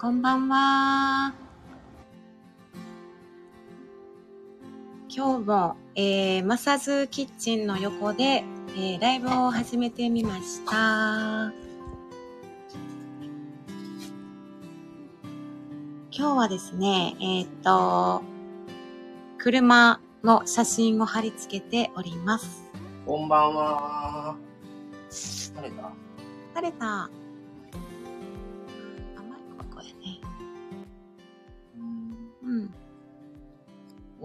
[0.00, 1.34] こんばんは。
[5.08, 8.44] 今日も、えー、マサズキッチンの横で、
[8.76, 10.72] えー、ライブを始めてみました。
[10.72, 11.52] 今
[16.12, 18.22] 日はですね、えーっと、
[19.36, 22.62] 車の写真を貼り付けております。
[23.04, 24.36] こんばんは。
[25.10, 25.92] 晴れた
[26.54, 27.17] 晴れた。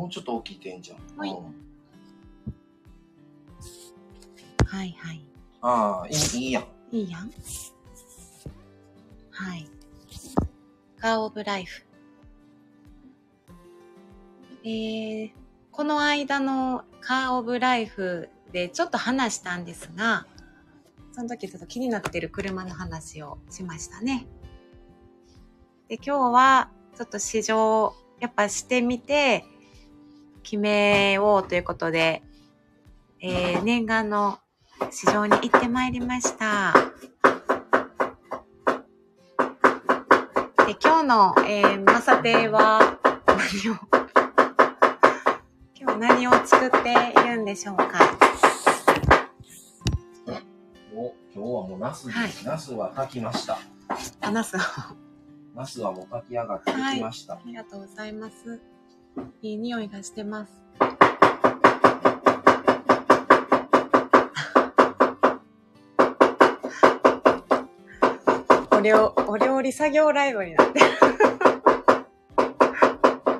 [0.03, 1.17] もうちょっと大きいてんじゃん。
[1.17, 1.37] はいうん
[4.67, 5.21] はいはい。
[5.61, 6.65] ああ、いい、いいやん。
[6.91, 7.31] いいやん。
[9.31, 9.65] はい。
[10.99, 11.85] カーオブライフ。
[14.65, 15.31] えー、
[15.71, 20.25] この間のカーオブライフでちょっと話したんですが、
[21.13, 24.25] その時ちょっと気になってる車の話をしましたね。
[25.87, 29.45] で、今日はちょっと試乗、やっぱしてみて、
[30.43, 32.21] 決めようということで、
[33.19, 34.39] えー、念願の
[34.91, 36.73] 市場に行ってまいりました。
[40.65, 43.77] で、今日の、えー、マサテは何を、
[45.79, 47.87] 今日何を作っているんでしょうか？
[50.95, 52.45] お、今日はもうナスです。
[52.45, 53.57] ナスは炊きました。
[54.21, 54.59] あナスを。
[55.55, 57.35] ナスはもう炊き上がってきました。
[57.35, 58.61] ありがとうございます。
[59.41, 60.61] いい匂いがしてます。
[68.71, 70.85] お料お料理作業ライブになってる。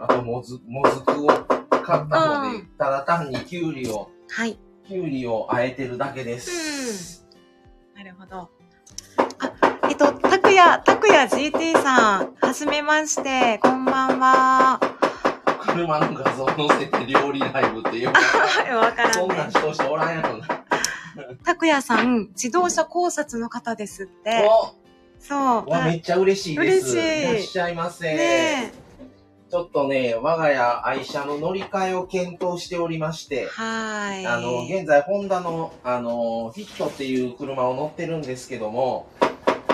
[0.01, 4.57] あともず、もずくを買ったので、うんただ単にキュウリを、はい。
[4.88, 7.25] キュウリをあえてるだけです。
[7.95, 8.49] なるほど。
[9.39, 9.51] あ、
[9.89, 14.79] えっと、たくや、たくや GT さん、はじめまして、こんばんは。
[15.73, 18.07] 車の画像載せて料理ライブっていう。
[18.78, 19.50] わからんねそんなん。
[19.50, 20.47] 人しておらんやろな。
[21.44, 24.50] たくやさん、自動車考察の方ですって。
[25.19, 25.63] そう。
[25.67, 26.97] おわ、めっちゃ嬉しいです。
[26.97, 28.16] 嬉しいいらっしゃいませ。
[28.16, 28.73] ね
[29.50, 34.25] ちょっとね、我が家愛車の乗り換えを検討しておりましてえ。、はい。
[34.25, 39.06] あの、現在、ホンダの、あの、フィットっていう車を乗ってるんですけども、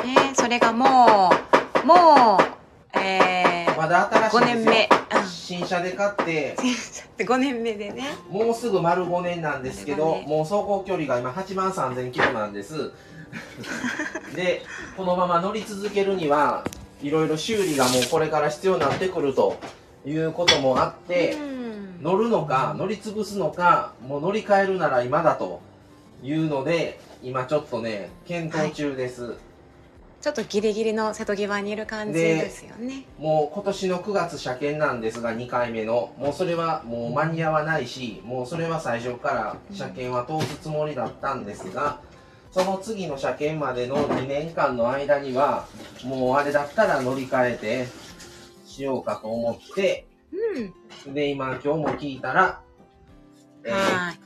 [0.03, 1.31] ねそれがも
[1.81, 2.39] う、も
[2.93, 4.65] う、えー、まだ新しい5んですよ。
[4.65, 4.89] 年目。
[5.49, 6.55] 新車で買って、
[7.17, 7.25] うん。
[7.25, 8.03] 5年目でね。
[8.29, 12.91] もうすぐ丸5年なんですけど、もう走行距離が今8万3000キロなんです。
[14.35, 14.61] で、
[14.95, 16.63] このまま乗り続けるには、
[17.01, 19.57] いろいろ修理がもうこれから必要になってくると
[20.05, 22.03] いうこともあって、うん。
[22.03, 25.61] 乗るのか乗り潰すのかもう乗り換えるなら今だと
[26.23, 29.33] いうので今ちょっとね検討中です、
[30.21, 33.05] ちょっとギリギリの瀬戸際にいる感じですよね。
[33.17, 42.01] もう今年の9月車検なんですが2回目のもうそれはもう間に合わないしもうそれは最初から車検は通すつもりだったんですが
[42.51, 45.67] その次の車検までの2年間の間には
[46.03, 47.87] もうあれだったら乗り換えて
[48.67, 50.05] しようかと思って
[51.07, 51.13] うん。
[51.13, 52.61] で今今日も聞いたら、
[53.63, 54.19] えーはい。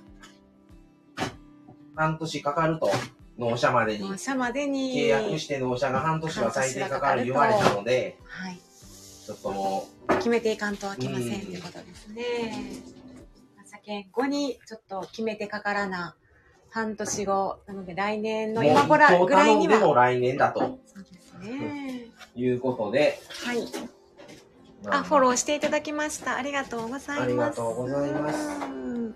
[1.95, 2.89] 半年かかると
[3.37, 4.09] 納車までに。
[4.09, 4.93] 納車までに。
[4.93, 8.57] 契約して納車が半年は最低かかる言われたのではい。
[9.25, 12.53] ちょっとも決めていかんとはきませんうんということですね。
[13.65, 16.15] 車検後にちょっとと決めてかからな
[16.69, 17.59] 半年後。
[17.65, 20.59] なので来年の今ぐらいぐらいに頼んでもは来年だと。
[20.85, 22.07] そうですね。
[22.35, 23.67] いうことで、はい。
[24.83, 26.35] まあフォローしていただきました。
[26.35, 27.21] ありがとうございます。
[27.21, 28.49] ありがとうございます。
[28.61, 29.15] うん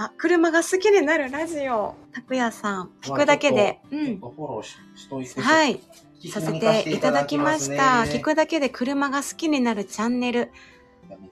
[0.00, 1.96] あ車が好きになるラジオ。
[2.12, 4.20] 拓也さん聞くだけで、うん。
[4.20, 5.80] とフォローししといてはい。
[6.30, 8.04] させていただきました。
[8.04, 10.52] ね聞くだけで車が好きになるチャンネル。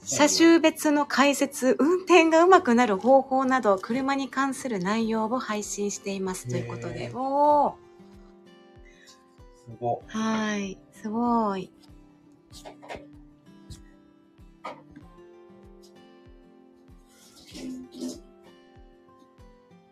[0.02, 6.48] 車種別の解説、運転が上手くなる方法など、車に関する内容を配信しています。
[6.48, 7.12] ということで。
[7.14, 7.74] おー。
[9.64, 10.02] すご。
[10.08, 10.76] はい。
[10.92, 11.70] すごい。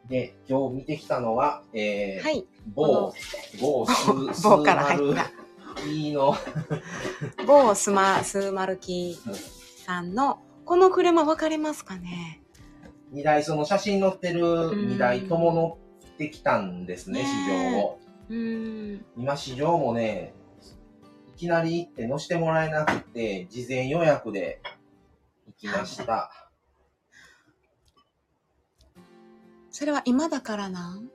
[0.09, 2.47] で今日見てきたのは、えーはい。
[2.75, 3.13] 某
[3.61, 5.31] 某スス某から入ーマった。
[5.83, 6.35] ル E の
[7.47, 9.19] 某スマ、スーマルキ
[9.85, 12.43] さんの、この車わかりますかね
[13.13, 15.79] ？2台その写真載ってる2台とも乗
[16.13, 17.99] ってきたんですね、ね市場を。
[18.29, 19.05] うーん。
[19.17, 20.35] 今市場もね、
[21.35, 24.61] いきなり行って乗してもらえなくて、事前予約で
[25.47, 26.44] 行きました。
[29.75, 31.11] それは今だからなん？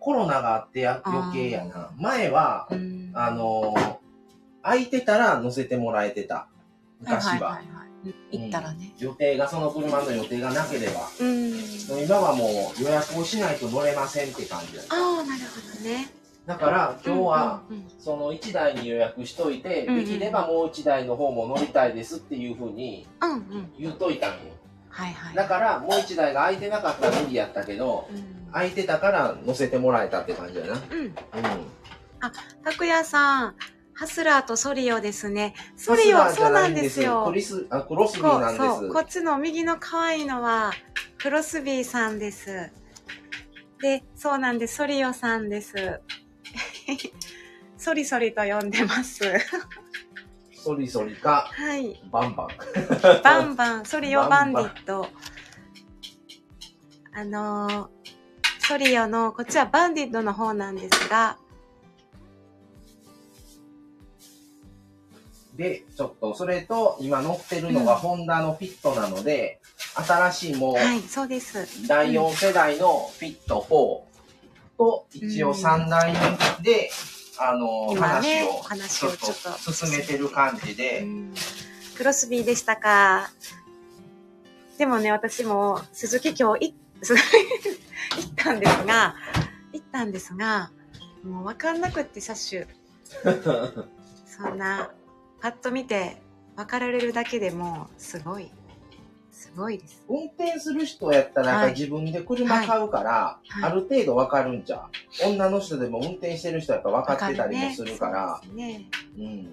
[0.00, 1.90] コロナがあってや余計やな。
[1.98, 3.96] 前は、うんあのー
[4.62, 6.48] 空いてたら乗せてもらえてた。
[7.00, 7.34] 昔は。
[7.36, 7.60] いはいは
[8.32, 8.94] い行ったらね。
[8.98, 11.08] 予定が、その車の予定がなければ。
[11.20, 11.52] うん。
[12.04, 14.82] 今はもう予約をしないと乗れませんって感じだ。
[14.88, 16.10] ああ、なるほどね。
[16.46, 23.72] だから今日は、うんうんうんその1台に予約しといて、うんうんできればもう1台の方も乗りたいですっていうふうにうんうん。
[23.78, 24.38] 言うといたんよ。
[24.92, 25.34] はいはい。
[25.34, 28.50] だからもう1台が空いてなかったら無理やったけど、うん。
[28.52, 30.74] 空いてたから乗せてもらえたって感じやな。
[30.74, 30.80] うん。
[31.00, 31.14] うん。
[32.62, 33.56] 拓也さん、
[33.94, 35.54] ハスラーとソリオですね。
[35.76, 37.24] ソリオ、そうなんですよ。
[37.26, 38.66] クリス、あ、クロスビーなんです。
[38.66, 40.72] そうこっちの右の可愛いのは
[41.18, 42.70] クロスビーさんです。
[43.80, 44.76] で、そうなんです。
[44.76, 45.74] ソリオさんです。
[47.78, 49.24] ソリソリと呼んでます。
[50.62, 52.00] ソリソリか、はい。
[52.10, 52.48] バンバン。
[53.22, 55.08] バンバン、 ソリオバンディット。
[57.14, 58.02] あのー
[58.64, 61.36] ソリオの、こっちはバンディットの方なんですが、
[65.56, 69.60] で、ちょっと、それと、今乗ってるのがホンダのフィットなので、
[69.94, 71.86] 新しいもう、はい、そうです。
[71.88, 76.14] 第4世代のフィット4と、一応3台
[76.62, 76.88] で、
[77.48, 81.34] あの、今ね話を、ちょっ話をちょっとと進めてる感じで、うん
[81.96, 83.30] クロスビーでしたか。
[84.78, 89.14] でもね、私も鈴木今日い 行ったんですが、
[89.72, 90.70] 行ったんですが、
[91.22, 92.66] もうわかんなくって車種。
[94.26, 94.90] そんな、
[95.40, 96.22] パッと見て
[96.56, 98.50] 分かられるだけでもすごい、
[99.52, 100.02] すごいです。
[100.08, 104.88] 運転する人やったら、自分で車買うから、はいある程度わかるんちゃ
[105.24, 105.28] う？
[105.28, 108.86] 女の人でも運転してる人はやっぱ分かってたりもするから、わかるね
[109.18, 109.52] うん。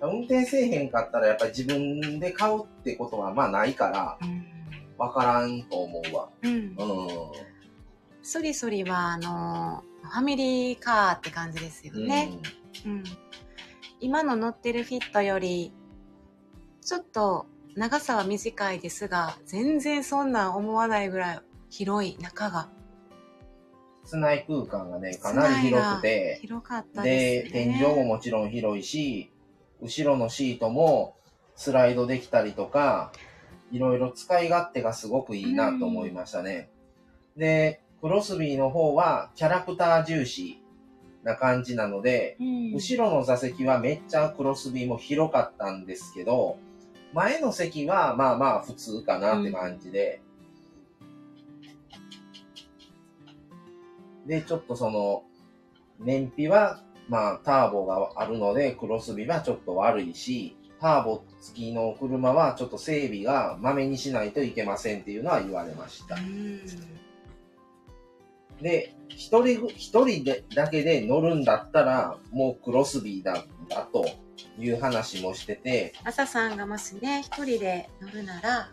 [0.00, 6.28] 運転せえへんかったら、やっぱり自分で買うってことはまあないから、そうですねわからんと思うわ。
[6.42, 6.50] うん。
[6.50, 6.56] うん。
[6.56, 6.76] うん。
[8.22, 12.30] ソリソリは、あの、ファミリーカーって感じですよね。
[12.84, 13.04] うん、
[14.00, 15.72] 今の乗ってるフィットより
[16.80, 17.46] ちょっと
[17.78, 21.40] 長さは短いですが全然そんなん思わないぐらい
[21.70, 22.68] 広い中が
[24.04, 27.50] 室内空間がね、かなり広くて、広かったでね。
[27.52, 29.30] 天井ももちろん広いし、
[29.82, 31.14] 後ろのシートも
[31.56, 33.12] スライドできたりとか、
[33.70, 36.70] いろいろ使い勝手がすごくいいなと思いましたね。
[37.36, 40.62] で、クロスビーの方はキャラクター重視
[41.22, 46.56] な感じなので、うん、後ろの座席はめっちゃクロスビーも広かったんですけど、
[47.12, 50.20] 前の席はまあまあ普通かなって感じで、
[54.26, 55.24] で、ちょっとその、
[55.98, 66.16] 燃費は、まあターボがあるので、クロスビーはちょっと悪いし、ターボ付きの車はちょっと整備がまめにしないといけませんっていうのは言われました。
[66.16, 66.18] う。
[66.20, 66.60] ん
[68.62, 74.06] で、一人ぐ、一人で、だけで乗るんだったら、もうクロスビーだ、だと
[74.58, 78.70] いう話もしてて、朝さんがもしね一人で乗るなら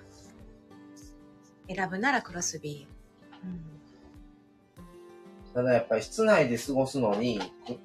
[1.67, 3.61] 選ぶならクロスビー、うん。
[5.53, 7.79] ただやっぱり室内で過ごすのに、く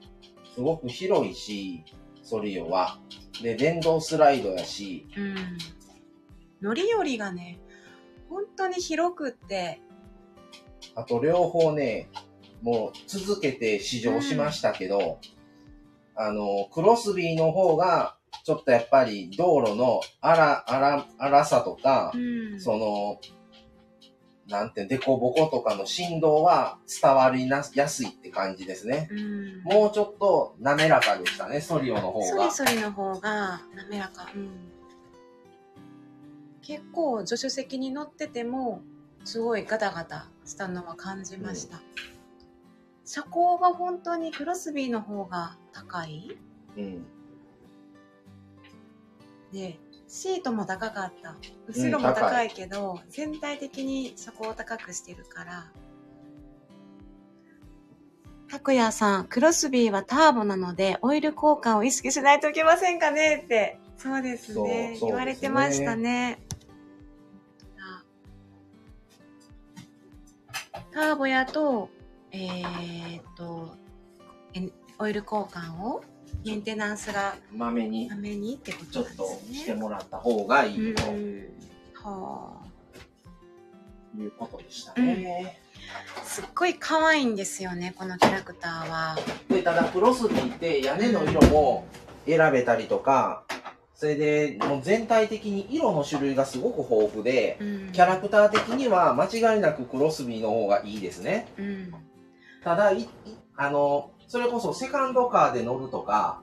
[0.55, 1.85] すごく広いし、
[2.23, 2.99] ソリオは。
[3.43, 5.37] で、電動スライドやし、うん、
[6.61, 7.59] 乗り降りがね
[8.29, 9.81] 本当に広くって
[10.95, 12.09] あと両方ね、
[12.63, 15.19] もう続けて試乗しましたけど、
[16.15, 22.19] あの、クロスビーの方が、ちょっとやっぱり道路の荒、荒、荒さとか、う
[22.57, 22.61] ん。
[22.61, 23.21] その、
[24.49, 29.09] なんて、デコボコとかの振動は伝わりなやすいって感じですね。
[29.11, 29.63] うん。
[29.63, 32.51] もうちょっと滑らかでしたね、ソリオの方が。
[32.51, 32.71] ソリ。
[32.71, 34.51] ソリの方が滑らか、うん、
[36.63, 38.83] 結構助手席に乗ってても
[39.25, 41.81] すごいガタガタしたのは感じました、
[43.05, 46.37] 車高が本当にクロスビーの方が高い？
[46.77, 47.05] うん。
[49.53, 51.37] でシートも高かった
[51.69, 55.71] 後ろも高いけど、全体的に車高を高くしてるから
[58.51, 63.43] 拓也さん、クロスビーはターボなので、オイル交換を意識しないといけませんかね？
[63.45, 63.79] って。
[63.97, 64.55] そうですね。
[64.55, 66.41] そうそうですね言われてましたね。
[70.93, 71.89] ターボやと、
[72.33, 73.75] えーっと、
[74.55, 74.69] え
[74.99, 76.03] オイル交換を
[76.45, 79.25] メンテナンスがまめにためにってこちょっと。
[79.53, 81.49] してもらった方がいいとうん
[81.95, 82.61] は
[84.19, 85.61] いうことでしたね。
[86.19, 89.19] あ、すっごい可愛いんですよね、このキャラクターは。
[89.49, 91.87] で、ただクロスビーって屋根の色も
[92.27, 93.45] 選べたりとか、
[94.01, 97.93] それでもう全体的に色の種類がすごく豊富で、うん。
[97.93, 101.49] キャラクター的には間違いなくクロスビーの方がいいですね。
[101.59, 101.95] うん。
[102.65, 103.09] ただいい
[103.59, 106.41] あのそれこそセカンドカーで乗るとか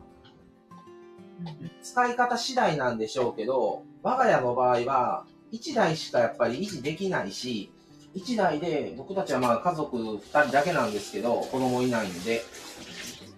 [1.81, 7.71] 使い方次第なんでしょうけど我が家の場合は1台しかやっぱり維持できないし
[8.15, 12.43] 1台で僕たちはまあ家族2人だけなんですけど子供いないんで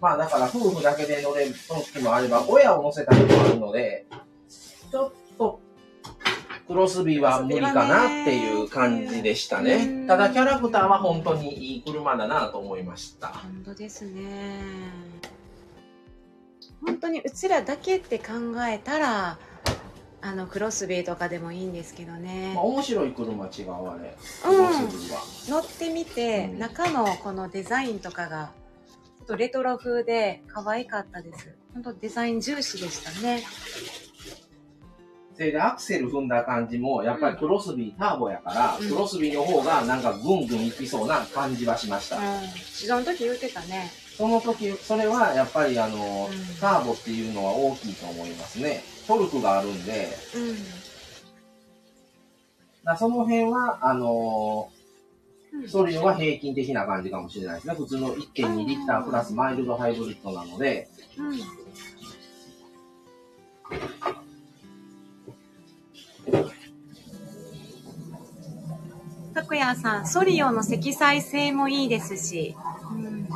[0.01, 1.53] まあだから夫婦だけで乗れる
[1.93, 4.05] 時もあれば親を乗せた時もあるので
[4.91, 5.59] ちょっと
[6.67, 10.05] クロスビーは無理かなっていう感じでしたね。
[10.07, 13.29] ただキャラクターは本当にいい車だなと思いました。
[13.29, 14.61] 本当ですね
[16.85, 18.25] 本当にうちらだけって考
[18.67, 19.37] えたら
[20.21, 24.15] あのクロスビーとかでもいいんですけどねまあ、面白い車違うあれ。
[24.43, 25.21] クうんロスビーは。
[25.47, 28.51] 乗ってみて、うん中のこのデザインとかが
[29.29, 31.55] とレトロ風で可愛かったです。
[31.73, 33.43] 本当デザイン重視でしたね。
[35.35, 38.89] それでアクセル踏んだ感じもやっぱりクロスビーターボやから、うん。
[38.89, 42.17] クロスビーの方がなんかぐんぐんいきそうな感じはしました。
[42.17, 42.23] うん。
[42.49, 43.91] その時言ってたね。
[44.17, 46.59] その時、それはやっぱりあの、うん。
[46.59, 48.81] ターボっていうのは大きいと思いますね。
[49.07, 50.55] トルクがあるんで、うん。
[52.83, 54.78] だその辺は、あのう
[55.59, 57.73] んソリオは平均的な感じかもしれないですね。
[57.75, 60.87] 普通の1.2リッタープラスマイルドハイブリッドなので、
[61.17, 61.39] うん
[69.33, 72.55] 拓也さん、ソリオの積載性もいいですし、
[72.91, 73.27] うん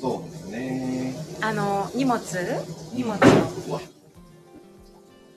[0.00, 1.14] そうですね。
[1.40, 2.20] あの、荷物？
[2.94, 3.18] 荷物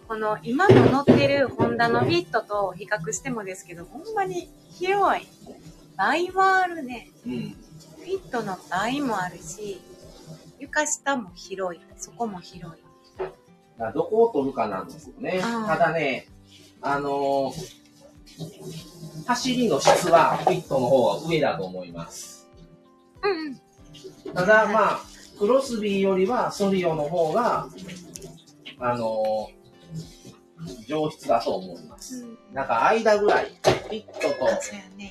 [0.08, 5.28] この今の乗ってるホンダのフィットと比較してもですけど、ほんまに広い。
[6.00, 7.10] 倍はあるね。
[7.28, 7.34] うん。
[7.34, 9.82] フィットの倍もあるし、
[10.58, 11.82] 床下も広い。
[11.98, 12.82] そこも広い。
[13.94, 15.42] どこを取るかなんですよね。
[15.42, 16.28] ただね、
[16.82, 17.80] あのー
[19.28, 22.48] 走りの質はフィットの方が上だと思います。
[23.22, 23.32] うん
[24.28, 24.34] うん。
[24.34, 25.00] ただまあ、
[25.38, 27.68] クロスビーよりはソリオの方が、
[28.80, 29.59] あのー
[30.88, 32.26] 上質だと思います。
[32.54, 34.48] なんか間ぐらい、フィットと。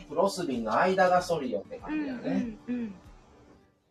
[0.08, 2.56] クロスビーの間がソリオってう感じだんね。
[2.68, 2.94] うんうん。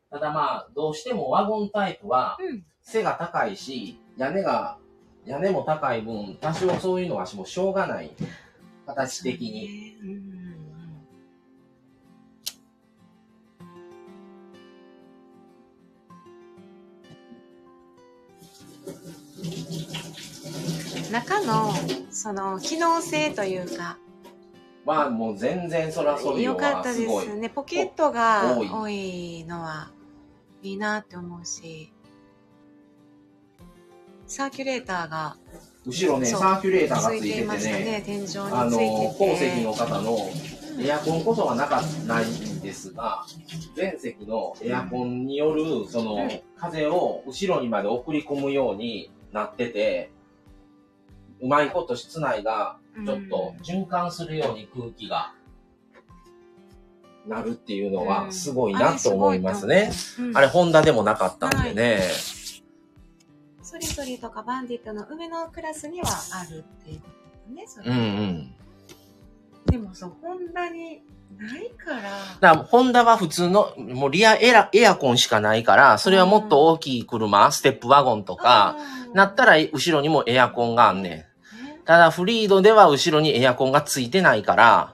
[0.10, 2.64] ただまあ、どうしてもワゴンタイプはうん。
[2.82, 4.78] 背が高いし、屋根が、
[5.26, 8.12] 屋根も高い分、多少そういうのはもうしょうがない。
[8.86, 9.98] 形的に。
[22.18, 24.00] その機能性というか。
[24.86, 27.36] まあもう全然そらソリオ良かったです。
[27.36, 27.48] ね。
[27.48, 29.92] ポケットが多いのは
[30.64, 31.94] いいなって思うし。
[34.26, 35.38] サーキュレーターが
[35.86, 38.40] 後ろね、サーキュレーターがついててね、ね天井についてて。
[38.40, 40.18] あの、後席の方の
[40.80, 43.26] エアコンこそはなかないんですが、
[43.76, 50.17] 全席のエアコンによる、そのうん、風を後ろにまで送り込むようになってて、
[51.42, 55.34] うまいこと室内がちょっと循環するように空気が
[57.28, 59.92] なるっていうのはすごいなと思いますね。
[60.20, 62.02] うんあれ、ホンダでもなかったんでね。
[63.62, 67.08] ソリソリとかバンディットの上のクラスにはあるっていうこ
[67.48, 68.56] とねそれうんうん。
[69.66, 71.02] でもそうホンダに
[71.36, 72.02] ないから。
[72.02, 72.08] だか
[72.40, 78.76] ら、ホンダは普通の、もうリアエラエアコンしかないから、それはもっと大きい車、ステップワゴンとか、
[79.14, 81.12] なったら後ろにもエアコンがあんねん。
[81.12, 81.28] ね。
[81.86, 84.94] ただ、フリードでは後ろにエアコンがついてないから、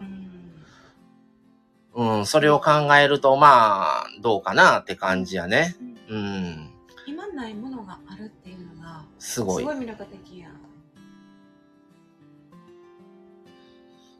[1.95, 2.17] うん。
[2.19, 5.75] うん、それを考えると、まあ、どうかなって感じやね。
[6.09, 6.17] うん。
[6.17, 6.71] うん、
[7.07, 9.63] 今ないものがあるっていうのがすごい。
[9.63, 10.49] すごい魅力的や。
[10.49, 10.53] ん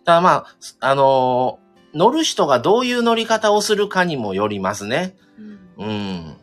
[0.05, 0.46] ただまあ、
[0.82, 1.62] あのー
[1.93, 5.15] 乗る人がどういう乗り方をするかにもよりますね。
[5.77, 6.38] うんうん。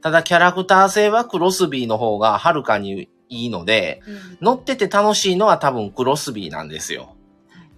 [0.00, 7.16] ただ、キャラクター性はクロスビーの方がはるかにいいので、うん乗ってて楽しいのは多分クロスビーなんですよ
[7.48, 7.70] はい。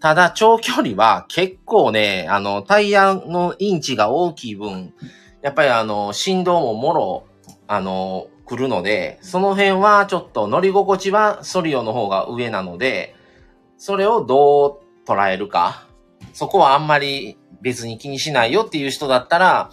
[0.00, 4.94] ただ、長距離は結構ね、あの、タイヤのインチが大きい分、
[5.42, 7.26] やっぱりあの、振動ももろ、
[7.66, 13.14] あの、来るので、その辺はちょっと乗り心地はソリオの方が上なので、
[13.76, 15.86] それをどう捉えるか？
[16.32, 19.70] そこはあんまり別に気にしないよっていう人だったら、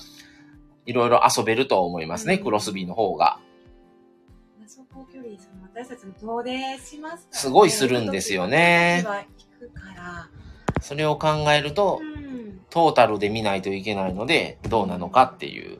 [0.85, 2.43] いろいろ遊べると思いますね、うん。
[2.43, 3.39] クロスビーの方が。
[4.61, 9.05] 走行距離その私たちも遠出しますごいするんですよね。
[10.81, 12.59] それを考えると、うん。
[12.69, 15.79] トータルで見ないといけないので、どうなのかっていう。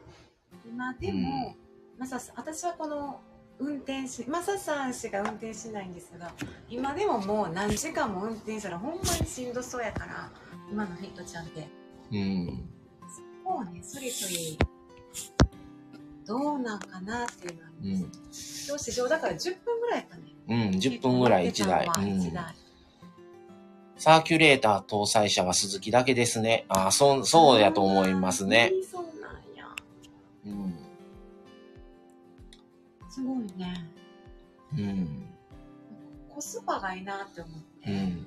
[0.65, 1.55] 今でも、
[1.97, 3.19] まさ私はこの
[3.63, 6.31] 運転しマサさんしか運転しないんですが
[6.69, 10.29] 今でももう何時間も運転したらほんまにしんどそうやから
[10.69, 11.67] 今のフィットちゃんって
[12.11, 12.69] うん。
[13.43, 14.57] そうね、そりそり、
[16.25, 18.73] どうなんかなっていうのはあうります。
[18.75, 18.79] ん。
[18.79, 20.23] 市場だから10分ぐらいかね。
[20.47, 21.85] うん、10分ぐらい1台。
[21.87, 22.33] う1ん。
[22.33, 22.55] 台。
[23.97, 26.65] サーキュレーター搭載車は鈴木だけですね。
[26.69, 28.71] ああ、そう、そうやと思いますね。
[28.91, 29.67] そうなんや。
[30.45, 30.82] うん。
[33.13, 33.85] すごいね。
[34.75, 35.27] うん。
[36.33, 37.91] コスパがいいなって思って。
[37.91, 38.25] うん。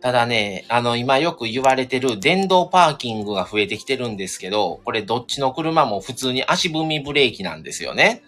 [0.00, 8.22] ただね、あの、今よく言われてる電動パーキングが増えてきてるんですけど、これどっちの車も普通に足踏みブレーキなんですよね。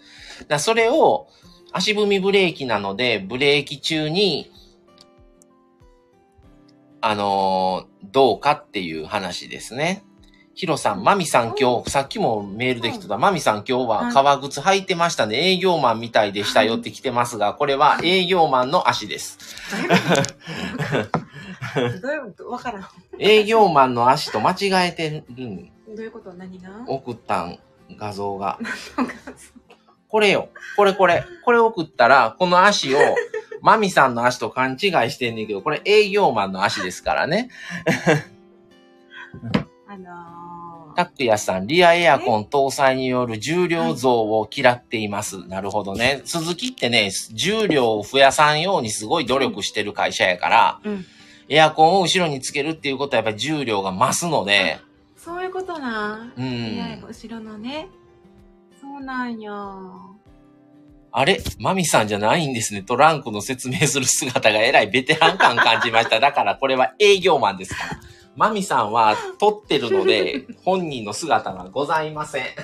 [0.47, 1.27] だそれを
[1.73, 4.51] 足踏みブレーキなので、ブレーキ中に、
[7.01, 10.03] あのーどうかっていう話ですね。
[10.57, 15.51] ヒロさん、マミさん今日、さっきもメールできてた、マミさん今日は革靴履いてましたね。
[15.51, 19.37] 営業マンみたいでしたよって来てますが、これは営業マンの足です。
[22.01, 22.49] どういうこと？
[22.49, 22.85] わからん。
[23.19, 25.65] 営業マンの足と間違えてるん。
[25.65, 26.31] どういうこと？
[26.33, 26.69] 何が？
[26.87, 27.59] 送ったん、
[27.97, 28.57] 画像が。
[30.07, 30.47] これよ。
[30.77, 31.25] これこれ。
[31.43, 32.97] これ送ったら、この足を、
[33.61, 34.79] マミさんの足と勘違い
[35.11, 37.49] してんねんけど、これ営業マンの足ですからね。
[39.95, 45.47] あのー、タックヤさん、リアエアコン搭載による重量増を嫌っています。
[45.47, 46.21] なるほどね。
[46.25, 51.05] 鈴木ってね、重量を増やさんようにすごい努力してる会社やから、うん。
[51.47, 54.79] エアコンを後ろにつけるっていうことはやっぱり重量が増すので、
[55.15, 56.33] そういうことな。
[56.35, 57.87] うん後ろのね。
[58.81, 59.51] そうなんや。
[61.11, 61.39] あれ？
[61.59, 62.81] マミさんじゃないんですね。
[62.81, 66.19] トランクの説明する姿がえらいベテラン感感じました。
[66.19, 67.99] だからこれは営業マンですから。
[68.35, 72.45] マミさんは撮ってるので、 本人の姿がございません。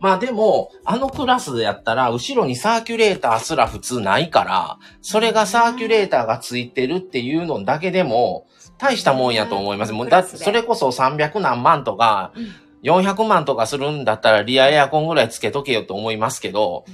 [0.00, 9.92] まあでも、あのクラスでやったら、後ろにサーキュレーターすら普通ないから、それがサーキュレーターがついてるっていうのだけでも、大したもんやと思います。
[9.92, 12.54] もうだって、それこそ300何万とか、うん。
[12.84, 16.84] 400万とかするんだったらリアエアコンぐらいつけとけよと思いますけど、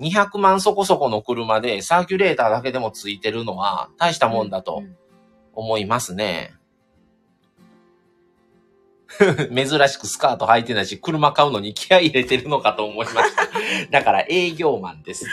[0.00, 4.96] 200万そこそこの車でサーキュレーターだけでもついてるのは大したもんだとうん
[5.52, 6.54] 思いますね。
[9.54, 13.48] 珍しくスカート履いてないし、車買うのに気合い入れてるのかと思いました。
[13.90, 15.26] だから営業マンです。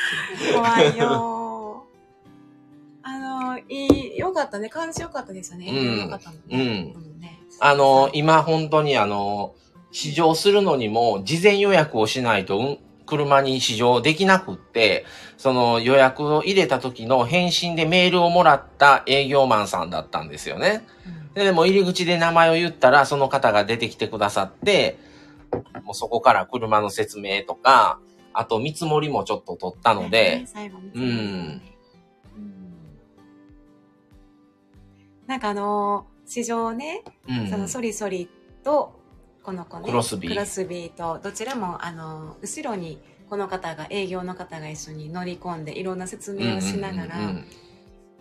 [0.54, 3.08] 怖いよー。
[3.10, 4.68] あの、いい、よかったね。
[4.68, 5.70] 感じよかったですよね。
[5.70, 6.20] うんうんね。
[6.52, 9.54] うんねあの、今本当にあの、
[9.92, 15.06] 試乗するのにも事前予約をしないと、うん車に試乗できなくって、
[15.38, 20.86] その予約を入れた時の返信でメールをもらった営業マンさんだったんですよね。
[21.06, 24.98] うんで、でも入り口で名前を言ったら、その方が出てきてくださって、
[25.84, 28.00] もうそこから車の説明とか、
[28.34, 30.46] あと見積もりもちょっと取ったので、
[30.96, 31.62] うん
[35.28, 37.50] なんかあのー、市場ね、うん。
[37.50, 38.30] そのソリソリ
[38.64, 39.00] と、
[39.48, 47.16] この子ね、クロスビークロスビーと、どちらも、あのー、後ろに、この方が、営業の方が一緒に乗り込んで、いろんな説明をしながら、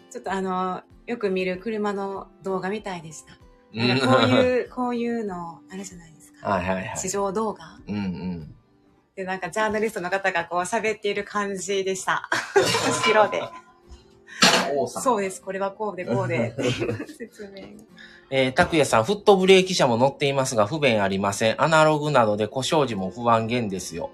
[0.09, 3.33] ちょっとあのー、よく見る車の動画みたいでした。
[3.75, 6.49] うんなんかこういう、こういうの、あれじゃないですか。
[6.49, 6.97] はいはいはい。
[6.97, 7.81] 市場動画？
[7.89, 8.55] うんうん。
[9.17, 12.31] で、なんかジャーナリストの方がこう喋っている感じでした。
[12.55, 13.43] 後ろで。
[14.87, 15.43] そうです。
[15.43, 16.51] これはこうでこうで。
[16.51, 17.85] っていう説明が。
[18.31, 21.63] えー、拓也さん、フットブレーキ車も乗っていますが、不便ありません。
[21.63, 24.11] アナログなどで故障時も不安減ですよ。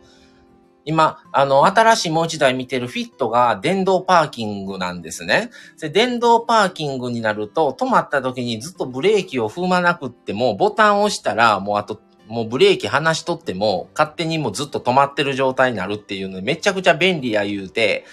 [0.84, 5.50] 今、あの、新しいもう一台見てるフィットが電動パーキングなんですね。
[5.80, 18.04] で電動パーキングになると、止まった時にずっとブレーキを踏まなくっても、ボタンを押したら、もうあと、もうブレーキ離しとっても、勝手にもうずっと止まってる状態になるっていうので、めちゃくちゃ便利や言うて、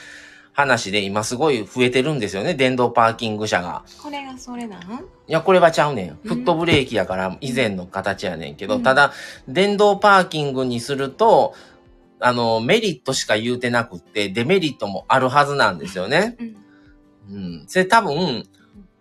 [0.59, 3.83] 話で今すごい増えてるんですよね、電動パーキング車が。
[4.01, 4.81] これがそれなん？
[4.81, 4.85] い
[5.27, 6.09] や、これはちゃうねん。
[6.09, 9.13] うんフットブレーキやから以前の形やねんけど、うんただ、
[9.47, 11.53] 電動パーキングにすると、
[12.19, 16.35] あの、メリットしか言うてなくって、デメリットもあるはずなんですよね。
[17.29, 17.35] うん。
[17.35, 17.65] うん。
[17.67, 18.43] それ多分、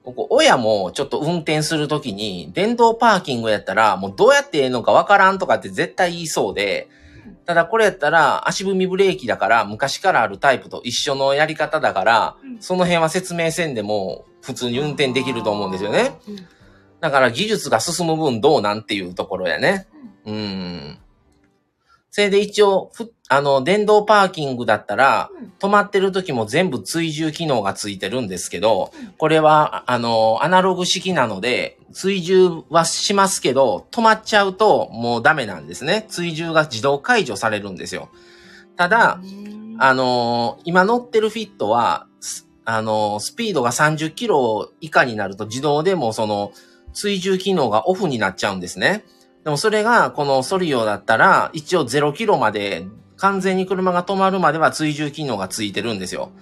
[0.04, 6.88] ここ親もちょっと運転するときに、電動パーキングやったら、もうどうやってええのかわからんとかって絶対言いそうで、
[7.48, 16.18] ただこれやったら足踏みブレーキだから昔からあるタイプと一緒のやり方だから、うんその辺は説明せんでも普通に運転できると思うんですよね。
[16.28, 16.36] うん。
[17.00, 19.86] だから技術が進む分どうなんていうところやね。
[20.26, 20.98] うん。
[22.10, 36.06] それで一応、ふあの、電動パーキングだったら、うん止まってる時も全部追従機能がついてるんですけどうん、これは、あの、アナログ式なので、追従はしますけど、止まっちゃうともうダメなんですね。
[36.08, 38.08] 追従が自動解除されるんですよ。
[38.76, 46.52] ただ、うんあの今乗ってるフィットは、すあの、スピードが30キロ以下になると自動でもその、
[46.92, 49.04] 追従機能がオフになっちゃうんですね。
[49.48, 56.32] でもそれが、このソリオだったら、一応0キロまで、完全に車が止まるまでは追従機能がついてるんですよ。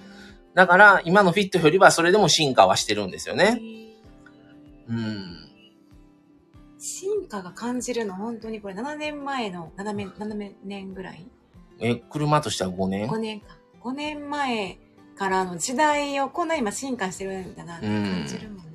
[0.54, 3.60] だから、今のフィットよりはそれでも進化はしてるんですよね。
[4.88, 5.36] うん。
[6.80, 11.28] 進化が感じるの、本当にこれ7年前の、7年、7年ぐらい？
[11.78, 13.56] え、車としては5年 ?5 年か。
[13.84, 14.78] 5年前
[15.16, 18.65] からの時代をこんな今進化してるんだなって感じるもんね。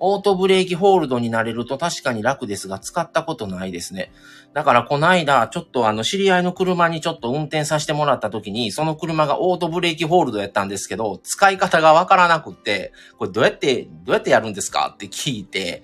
[0.00, 4.12] オートブレーキホールドになれると確かに楽ですが、使ったことないですね。
[4.54, 14.90] だからこの間、ちょっとあの、知り合いの車にちょっと運転させてもらった時に、その車がオートブレーキホールドやったんですけど、使い方がわからなくって、これどうやって、どうやってやるんですか？
[14.94, 15.82] って聞いて、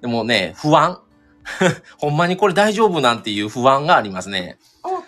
[0.00, 1.00] でもね、不安。
[1.98, 4.58] ほんまにこれ大丈夫なんていう不安がありますね。
[4.84, 5.04] オート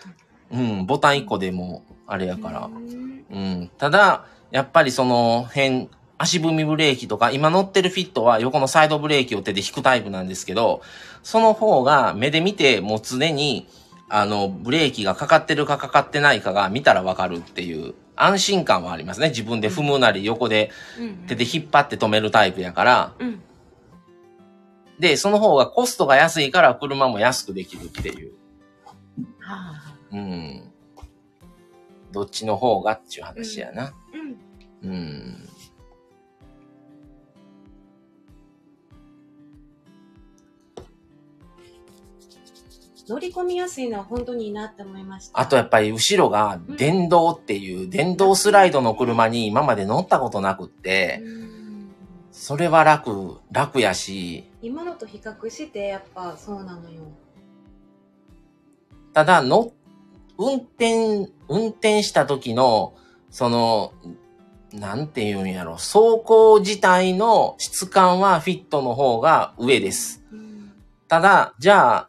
[0.53, 2.67] うん、ボタン1個でも、あれやから。
[2.67, 3.71] うんうん。
[3.79, 5.89] ただ、やっぱりその辺、
[6.23, 10.83] 足踏みブレーキとか、今乗ってるフィットは横のサイドブレーキを手で引くタイプなんですけど、
[11.23, 13.67] その方が目で見てもう常に、
[14.11, 19.31] あの、ブレーキがかかってるかかかってないかが見たらわかるっていう安心感はありますね。
[19.31, 23.15] 自分で踏むなり横でうん手で引っ張って止めるタイプやから。
[23.19, 23.41] うん。
[24.99, 28.33] で、その方がコストが安いから車も安くできるっていう。
[29.39, 29.95] はあ。
[30.13, 30.71] うん。
[32.13, 33.95] どっちの方がっていう話やな。
[34.83, 34.91] うん。
[34.91, 35.50] うん。
[43.11, 45.41] 乗り込みやすいのは本当にいいなって思いました。
[45.41, 51.51] あとやっぱり後ろが電動っていう、電動スライドの車に今まで乗ったことなくって、うん
[52.31, 57.03] それは楽、楽やし、今のと比較してやっぱそうなのよ。
[59.13, 59.73] ただの、
[60.39, 62.95] 運転、運転した時の、
[63.29, 63.93] その、
[64.73, 70.25] なんて言うんやろ、走行自体の質感はフィットの方が上です。
[70.33, 70.73] うん
[71.09, 72.09] ただ、じゃあ、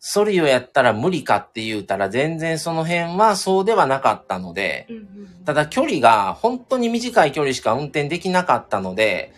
[0.00, 9.32] ソリオやったら無理かって言うたら全然その辺はそうではなかったので、うんうんただ距離が本当に短い距離しか運転できなかったので、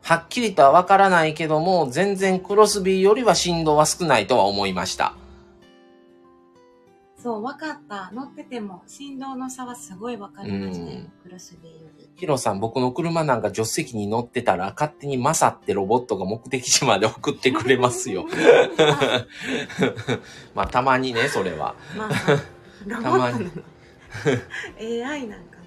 [0.00, 5.14] はっきりとはわからないけども、全然クロスビーよりは振動は少ないとは思いました。
[7.22, 8.10] そう、分かった。
[8.14, 11.12] 乗ってても振動の差はすごい分かりましたようん。
[11.22, 11.99] クロスビーより。
[12.16, 18.26] ヒロさん、僕の車なんか助手席に乗ってたら勝手にマサってロボットが目的地まで送ってくれますよ。
[20.54, 21.74] まあたまにね、それは。
[21.96, 22.10] まあ、
[22.86, 25.64] ロボたまにットなの AI なんかな。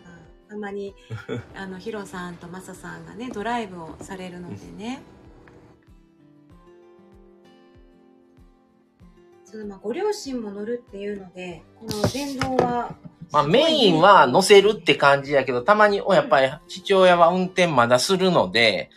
[0.50, 0.94] たまに、
[1.56, 5.02] あの、ヒロさんとマサさんがね、ドライブをされるのでね。
[9.46, 12.96] そのまあご両親も乗るっていうので、この電動は、
[13.34, 18.92] まあメインは乗せるって感じやけど、たまにやっぱり父親は運転まだするので、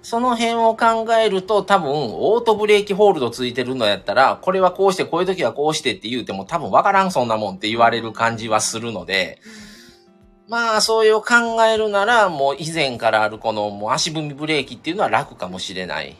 [0.00, 9.38] その辺を考えると多分オートブレーキホールドついてるのやったら、これはこうしてこういう時はこうしてって言うても多分わからんそんなもんって言われる感じはするので、
[10.48, 16.16] まあそういう考えるならもう以前からあるこのもう足踏みブレーキっていうのは楽かもしれない。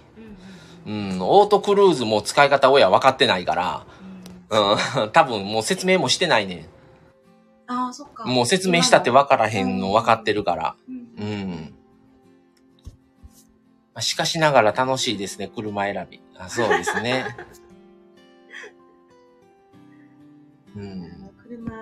[0.87, 3.87] うんオートクルーズも使い方親分かってないから、
[4.51, 4.73] うん。
[5.05, 6.69] うん、多分もう説明もしてないね
[7.73, 8.25] ああ、そっか。
[8.25, 8.29] ん。
[8.29, 10.77] もう説明したって分からへんの分かってるから。
[10.89, 11.75] うんうん。
[13.95, 16.21] まあしかしながら楽しいですね、車選び。
[16.37, 17.27] あそうですね。
[20.77, 21.31] うん。
[21.43, 21.73] 車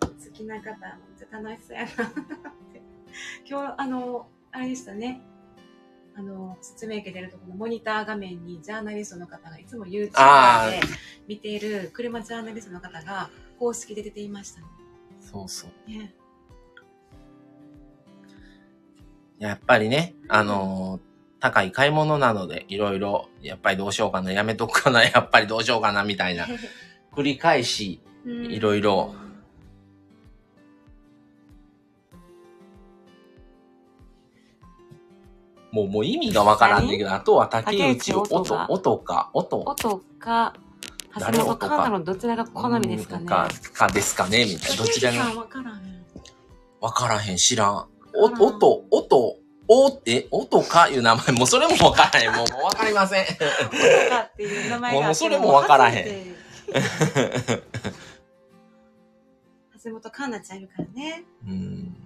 [0.00, 0.74] 好きな方、めっ
[1.18, 1.90] ちゃ楽しそうやな。
[3.48, 5.22] 今日、あの、あれでしたね。
[6.14, 10.80] あの、説明受けてるところのモニター画面にジャーナリストの方がいつも YouTube で
[11.26, 14.60] 見ている車ジャーナリストの方が公式で出ていました
[15.32, 15.90] そうそう。
[15.90, 16.14] ね。
[19.38, 26.46] やっぱりね、あのー高い買い物なので、いろいろ、やっぱりどうしようかな、やめとくかな、 やっぱりどうしようかな、みたいな、
[27.10, 29.12] 繰り返し、いろいろ
[35.72, 39.58] もう、もう意味がわからんねんけど、あとは竹内音音か、音。
[39.66, 40.54] 音か、
[41.14, 43.26] 橋本環奈のどちらが好みですかね。
[43.26, 44.76] か、かですかねみたいな。
[44.76, 45.82] どちらが、わからん。
[46.80, 47.86] わからへん、知らん。
[48.14, 49.36] お、わからん音、音、
[49.68, 52.32] おって、音かいう名前、もうそれもわからへん。
[52.34, 53.24] もう、わかりません。
[53.24, 53.28] 音
[54.10, 55.06] かっていう名前が。
[55.06, 56.34] もうそれもわからへんん。
[59.84, 61.24] 橋本環奈ちゃんいるからね。
[61.46, 61.96] うん。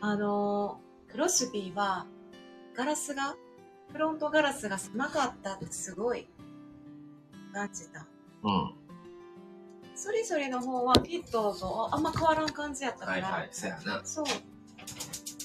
[0.00, 2.06] あの、クロスビーは、
[2.74, 3.36] ガラスが、
[3.92, 6.26] フロントガラスが狭かったってすごい
[7.52, 8.06] 感じた。
[8.42, 8.74] うん。
[9.94, 14.00] それぞれの方はフィットとあんま変わらん感じやったから、はいはい、そやな。
[14.04, 14.24] そう。
[14.24, 14.32] で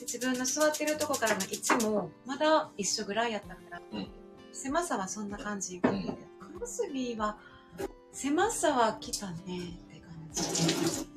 [0.02, 4.08] 自分の座ってるとこからの位置もまだ一緒ぐらいやったから、うん
[4.54, 5.78] 狭さはそんな感じ。
[5.78, 5.90] んク
[6.60, 7.38] ロスビーは
[8.12, 9.44] 狭さは来たねっ
[9.94, 11.17] て感じ。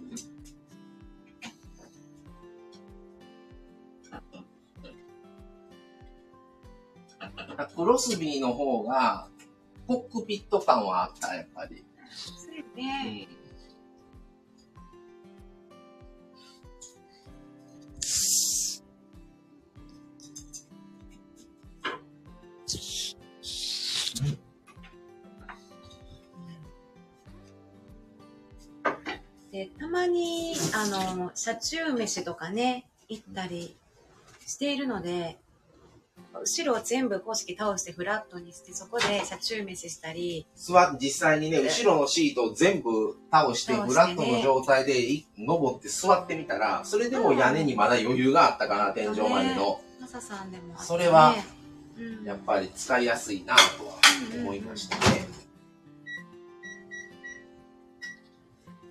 [7.67, 9.29] クロスビーの方が、
[9.87, 11.85] コックピット感はあった、やっぱり。
[12.15, 13.41] それうで、ん。
[29.53, 33.77] でたまにあの車中飯とかね行ったり
[34.47, 35.39] しているので
[36.33, 40.47] 後ろを全部公式倒してフラットにしてそこで車中飯したり。
[40.55, 49.81] 座っ実際にね、後ろのシートを全部倒して、フラットの状態でい登って座ってみたら、それでも屋根にまだ余裕があったかな、天井までの。
[50.01, 51.35] マサさんでもそれは、
[51.99, 52.25] うん。
[52.25, 53.95] やっぱり使いやすいなとは
[54.35, 55.29] 思いましたね。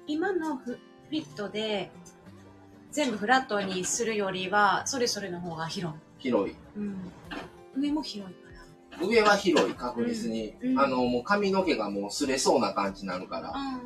[0.07, 1.91] 今のフフィットで
[2.91, 6.55] 全部フラットにするよりはそれぞれの方が広い、広い。
[6.77, 7.11] うん、
[7.75, 8.49] 上も広いか
[8.99, 10.53] ら上は広い、確実に。
[10.61, 13.51] うんうんあの、もう髪の毛がもう擦れそうな感じになるから。
[13.55, 13.79] あ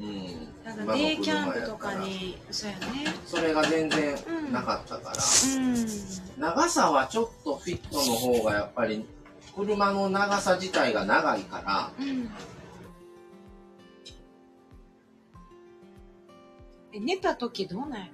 [0.00, 0.48] うん。
[0.64, 2.86] あなんかデイキャンプとかにそうやね
[3.26, 5.16] それが全然うんなかったから。
[5.16, 5.86] うん
[6.38, 9.04] 長さはちょっとフィットの方がやっぱり、
[9.56, 12.30] 車の長さ自体が長いから、うん
[16.92, 18.06] え寝た時どうなんや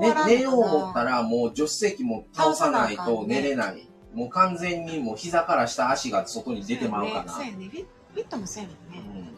[0.00, 3.88] ね、寝よう思ったらもう助手席も倒さないと寝れない。
[4.12, 7.32] もう完全にもう膝から下足が外に出てまうかな。
[7.32, 9.34] そうやねそうやねフィフィットもそうやもんね、うん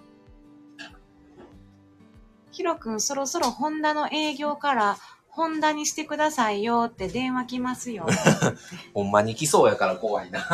[2.52, 4.96] ヒロ君そろそろホンダの営業から
[5.28, 8.06] ホンダにしてくださいよって電話来ますよ。
[8.94, 10.40] ほんまに来そうやから怖いな。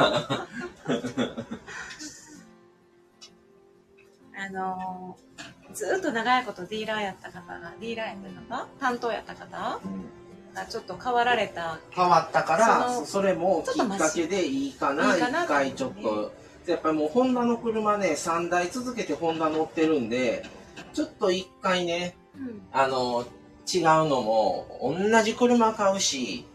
[4.34, 8.16] あのーずっと長いことディーラーやった方が、ディーラーやっ
[8.48, 9.80] た方担当やった方
[10.54, 11.80] がちょっと変わられた。
[11.90, 16.32] 変わったから、それもきっかけでいいかな、一回ちょっと。
[16.66, 20.44] やっぱりもうホンダの車ね、3台続けてホンダ乗ってるんで、
[20.92, 22.62] ちょっと一回ね、うん。
[22.72, 23.24] あの、
[23.72, 26.46] 違うのも、同じ車買うし、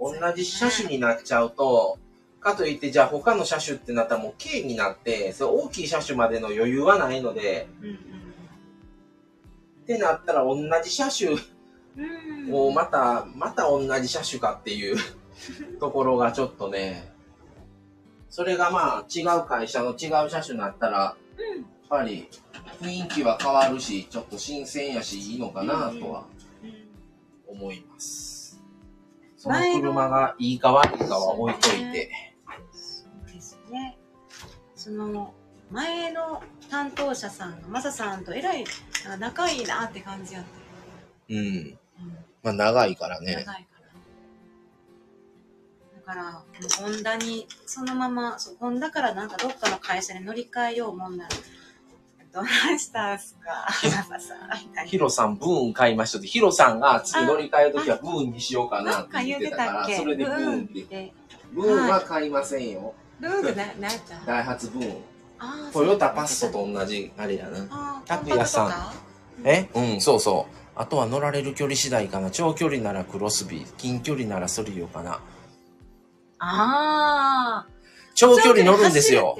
[0.00, 1.98] 同じ車種になっちゃうと、
[2.40, 8.16] かといって、じゃあ他の車種ってなったらもう軽になって、それ大きい車種までの余裕はないので、うん
[9.86, 11.36] ってなったら同じ車種。
[12.50, 14.96] をまた、また同じ車種かっていう
[15.80, 17.12] ところがちょっとね、
[18.28, 22.28] それがまあ違う会社の違う車種になったら、うんやっぱり
[22.82, 26.26] 雰囲気は変わるし、ちょっと新鮮やし、いいのかなとは
[26.64, 28.60] うん思います。
[29.36, 32.10] その車がいいか悪いかは置いといて。
[32.72, 33.96] そうですね。
[34.74, 35.32] その、
[35.70, 38.64] 前の担当者さんが、マサさんとえらい
[39.06, 40.48] なんか仲いいなって感じやった。
[41.28, 41.38] うん。
[41.38, 41.78] うん
[42.42, 43.56] まあ長いから長いから。
[45.96, 46.42] だから、
[46.78, 51.30] ホンダに、そのまま、そうホンダからなんかどっかの会社に乗り換えようもんなら、
[52.32, 53.66] どないしたんすか、
[54.86, 58.92] ヒロ さん、ブーン買いましたって、ヒロさんが次乗り換えるときはブーンにしようかな。
[58.92, 60.66] なって言ってたから、それでブーンっ。
[60.66, 61.12] ってて。
[61.52, 62.94] ブーンは買いませんよ。
[63.18, 65.15] ルールな、なんやった ダイハツブーン。
[65.72, 68.02] トヨタパッソと同じあれやな。
[68.06, 68.92] 拓也さ
[69.42, 69.68] んえ？
[69.74, 70.56] うん、そうそう。
[70.74, 72.30] あとは乗られる距離次第かな。
[72.30, 75.20] 長距離ならクロスビー、近距離ならソリオかな。
[76.38, 77.66] ああ。
[78.14, 79.38] 長距離乗るんですよ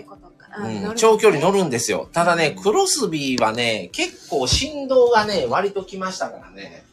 [0.59, 2.09] うん、長距離乗るるんですよ。
[2.13, 6.85] ただね、クロスビーはね、結構振動がね、割ときましたからね。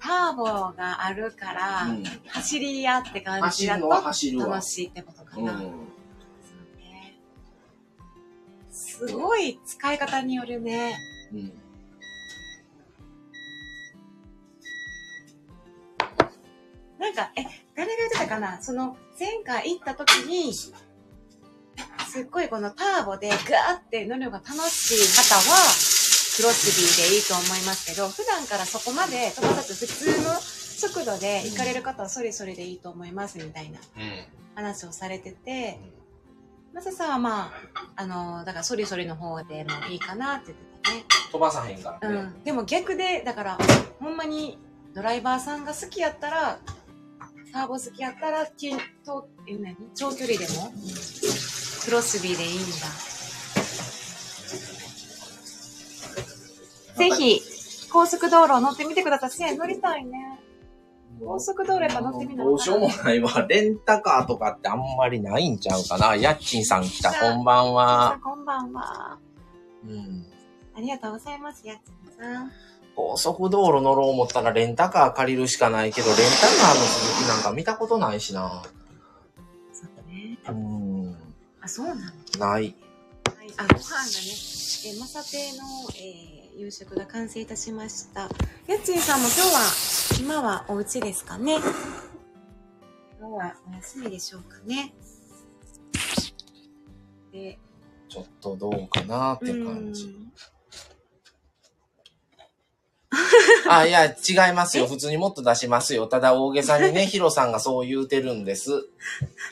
[0.00, 2.04] ターボがあるから、うん。
[2.26, 4.64] 走り屋って感じだと走るのは走るわ楽。
[4.64, 5.52] しいってことかな。
[5.52, 5.91] うん。
[9.06, 10.96] すごい使い方によるね。
[11.32, 11.52] うん。
[16.98, 17.42] なんか、え、
[17.74, 18.62] 誰が言ってたかな？
[18.62, 20.72] その、前回行った時に、す
[22.20, 23.38] っごいこのターボでガー
[23.78, 25.42] って乗るのが楽しい方は、
[26.36, 33.84] クロスビーでいいと思いますけど、普段からそこまで飛ばさず普通の速度で行かれる方はそれそれでいいと思いますみたいなうん。
[34.54, 35.80] 話をされてて、
[36.74, 41.04] マサさんはまあ、あの、だからそれそれの方でもいいかなって言ってたね。
[41.30, 42.14] 飛ばさへんからね。
[42.16, 43.58] うん、でも逆でだから
[44.00, 44.58] ほんまに
[44.94, 46.58] ドライバーさんが好きやったら
[47.52, 49.76] ターボ好きやったらきとえ何？
[49.94, 50.72] 長距離でも？
[51.84, 52.64] クロスビーでいいんだ
[56.96, 57.40] ぜひ、
[57.90, 59.56] 高速道路乗ってみてください。
[59.56, 60.31] 乗りたいね。
[61.24, 63.46] 高速道路やっぱ乗ってみなどうしようもないわ。
[63.48, 66.16] レンタカーとかってあんまりないんちゃうかな。
[66.16, 67.12] やっちんさん来た。
[67.12, 68.18] こんばんは。
[68.22, 69.18] こんばんは。
[69.86, 70.26] うん。
[70.74, 72.50] ありがとうございます、やっちんさん。
[72.94, 78.62] 高速道路乗ろう思ったらレンタカー借りるしかないけど、レンタカーの続きなんか見たことないしな。
[79.72, 80.38] そうね。
[80.48, 81.16] うん。
[81.60, 82.10] あ、そうなのない。
[82.52, 82.74] はい、
[83.56, 85.64] あ、ご飯がね、えー、まさ亭の、
[85.96, 88.22] えー夕食が完成いたしました。
[88.66, 89.60] やっちんさんも今日は、
[90.20, 91.58] 今はお家ですかね。
[93.18, 94.92] 今日はお休みでしょうかね。
[97.32, 97.58] で、
[98.08, 100.06] ちょっとどうかなって感うじ。
[100.06, 100.32] ん
[103.68, 104.86] あ、いや、違いますよ。
[104.86, 106.06] 普通にもっと出しますよ。
[106.06, 108.70] ただ大げさにね、 ヒロさんがそう言うてるんです。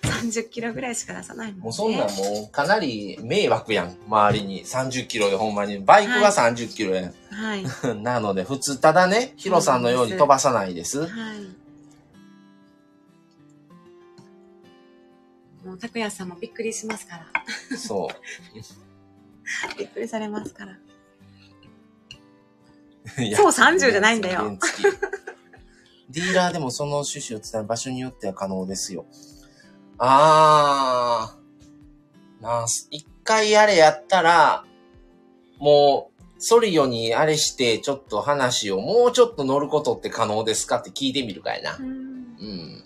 [0.02, 1.64] 30キロぐらいしか出さないもんね。
[1.64, 3.96] もうそんなんもうかなり迷惑やん。
[4.06, 4.64] 周りに。
[4.64, 5.78] 30キロでほんまに。
[5.78, 7.04] バイクが30キロやん。
[7.04, 7.14] はい。
[8.02, 11.06] なので、普通、ただね、ヒロさんのように飛ばさないです。
[11.06, 11.40] はい。
[15.64, 17.24] もう、拓也さんもびっくりしますか
[17.70, 17.78] ら。
[17.78, 18.14] そう。
[19.78, 20.78] びっくりされますから。
[23.18, 24.56] いやそう30じゃないんだよ
[26.10, 29.06] ディーラーでもその趣旨を伝える場所によっては可能ですよ。
[29.98, 32.42] あー。
[32.42, 34.64] まあ、一回あれやったら、
[35.58, 36.09] もう、
[36.40, 41.82] ソリオにあれして、ちょっと話を、もうちょっと乗ることって可能ですかって聞いてみるかいなう。
[41.82, 41.86] ん。
[41.86, 42.84] うん。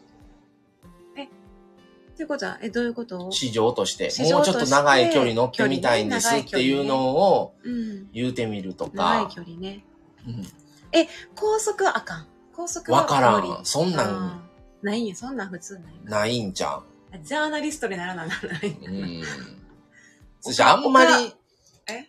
[2.17, 3.33] ということは、え、どういうこと？
[3.33, 8.09] 市場として、もうちょっと長い距離乗ってみたいんですっていうのをうん。
[8.13, 9.31] 言うてみると長いか。
[9.35, 9.85] 距離ね。
[10.27, 10.47] うん
[11.35, 12.27] 高速はあかん。
[12.55, 13.65] 高速はわからん。
[13.65, 14.49] そんなん
[14.81, 16.85] ないんや、そんなん普通ないんないんちゃう。
[17.25, 18.69] ジャーナリストにならなならない。
[18.69, 19.23] うん。
[20.41, 21.33] そしてあんまりえ、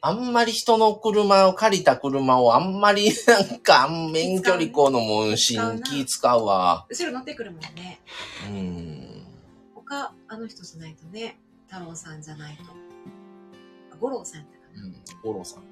[0.01, 6.85] あんまり人の車を借りた車をあんまり なんか免許履行のもし使うな気使うわ。
[6.89, 8.01] 後ろ乗ってくるもんね。
[8.49, 9.25] うん。
[9.73, 11.39] 他、あの人じゃないとね。
[11.67, 12.63] 太郎さんじゃないと。
[13.91, 14.83] あ五郎さんやったかな。
[14.83, 14.95] うん。
[15.23, 15.63] 五郎さん。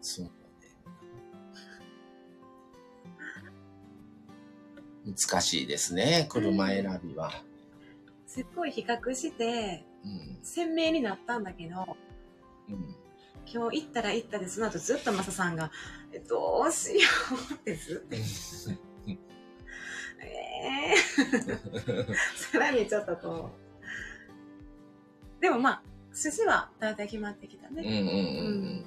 [0.00, 0.41] そう
[5.06, 7.32] 難しいですね、車選びは。
[8.26, 10.38] すっごい比較して、うん。
[10.42, 11.96] 鮮明になったんだけど、
[12.68, 12.96] うん。
[13.46, 15.70] 今日行ったら行ったで、その後ずっとマサさんが、
[16.12, 17.00] えどうしよ
[17.50, 18.16] うってずっと。
[20.24, 22.14] えー、
[22.52, 23.50] さらにちょっとこ
[25.38, 25.42] う。
[25.42, 27.82] でもまあ、筋は大体決まってきたね。
[27.82, 28.84] うんうんうんうん。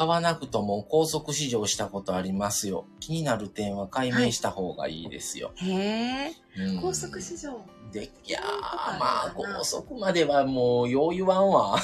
[0.00, 2.86] 買わなくとも高速試乗したことありますよ。
[3.00, 5.52] 気になる点は解明した方がいいですよ。
[5.56, 7.60] へえ、うん高速市場。
[7.92, 11.78] で、いやー、まあ高速まではもうよう言わんわ。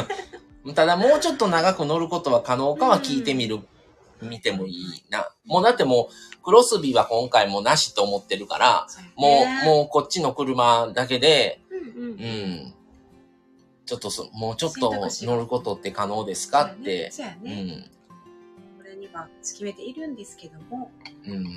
[0.74, 3.58] ただもうちょっと長く乗ることは可能かは聞いてみる、
[4.22, 5.28] 見てもいいな。
[5.44, 9.28] もうだってもう、クロスビーは今回もなしと思ってるから、も
[9.62, 12.18] う、もうこっちの車だけで、う、うんうん。
[12.18, 12.26] う
[12.70, 12.74] ん。
[13.84, 14.92] ちょっとそ、もうちょっ選と
[15.26, 16.64] 乗ることって可能ですか？
[16.64, 17.10] って。
[17.10, 17.62] そうやうね。
[17.62, 17.90] ん。
[18.78, 20.90] これには決めているんですけども。
[21.24, 21.32] うん。
[21.34, 21.56] うんみ。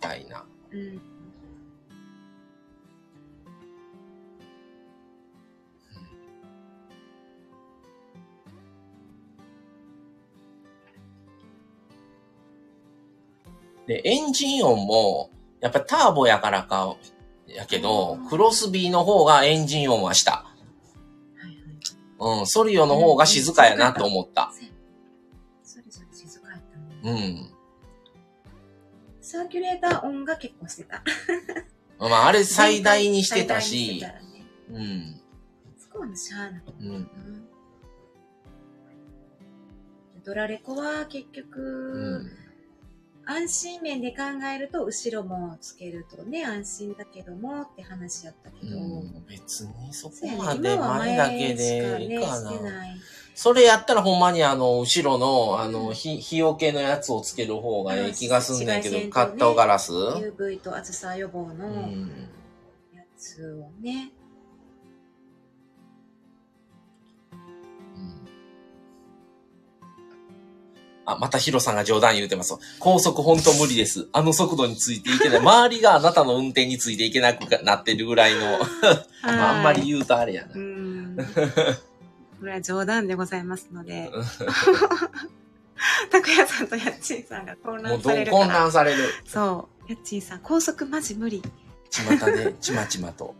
[0.00, 0.44] たいな。
[0.72, 1.00] うん。
[13.86, 16.96] で、エンジン音も、やっぱターボやからか、
[17.46, 20.44] やけどう、んクロスビーの方がエンジン音はした。
[22.18, 24.52] うん、ソリオの方が静かやなと思った。
[25.62, 25.78] そ
[26.12, 26.60] 静かやっ
[27.02, 27.12] たね。
[27.12, 27.50] うん。
[29.20, 31.02] サーキュレーター音が結構してた。
[31.98, 34.04] まあ、あれ最大にしてたし
[34.70, 35.20] うん。
[35.76, 36.62] そこはねしゃあない。
[36.80, 36.88] うん。
[36.90, 37.10] うん
[40.24, 42.47] ドラレコは結う局、ん。
[43.30, 44.22] 安心面で考
[44.54, 52.52] えると後ろもつけるとね安心だけどもって話やったけど、うん、別にそこまで前だけでいいかな。
[53.34, 62.10] それやったらほんまにあの、後ろの、あの、日、日よけのやつをつける方がええ気がすんねんけど、カットガラス？UV と暑さ予防うのん。
[62.92, 64.10] やつをね、
[71.12, 72.54] あ、またヒロさんが冗談言うてます。
[72.78, 74.08] 高速ほんと無理です。
[74.12, 75.38] あの速度についていけない。
[75.38, 78.58] 周りがあなたの運転についていけなくなってるぐらいの。
[79.22, 80.58] まああんまり言うとあれやなう。
[80.58, 81.16] ん
[82.40, 84.10] これは冗談でございますので
[86.10, 88.46] 拓也さんとやっちーさんが混もう乱どう混されるから。
[88.48, 89.04] 乱される。
[89.26, 89.92] そう。
[89.92, 91.42] やっちーさん、高速マジ無理。
[91.90, 93.34] 巷でちまちまと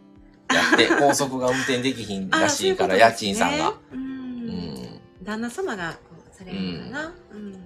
[0.52, 3.64] やって、 高速が運転できひんらしいから、あ家賃さんが。。
[3.66, 5.00] そうんん。
[5.22, 5.96] 旦那様が
[6.38, 6.58] されか
[6.90, 7.14] な？
[7.32, 7.64] うん。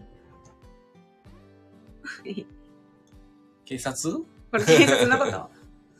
[3.64, 4.18] 警察？
[4.50, 5.50] これ警察のこと？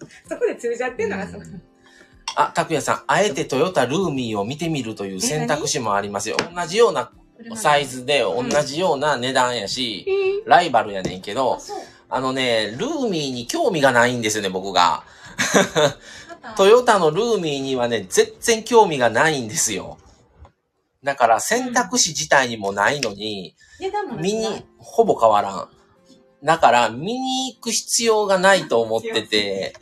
[0.28, 1.42] そこで通じ合ってんのがそう。
[2.34, 6.36] あ、拓也さん、あえてトヨタルーミーを見てみるという選択肢もありますよ。
[6.54, 7.10] 同じような
[7.54, 11.58] サイズで、同じような値段やし、えーライバルやねんけあ、ど。
[12.08, 15.04] あのね、ルーミーに興味がないんですよね、僕が。
[16.56, 19.98] トヨタのルーミーにはね、全然興味がないんですよ。
[21.02, 23.56] だから選択肢自体にもないのに、
[24.20, 25.68] 見に、ほぼ変わらん。
[26.44, 29.74] だから、見に行く必要がないと思ってて。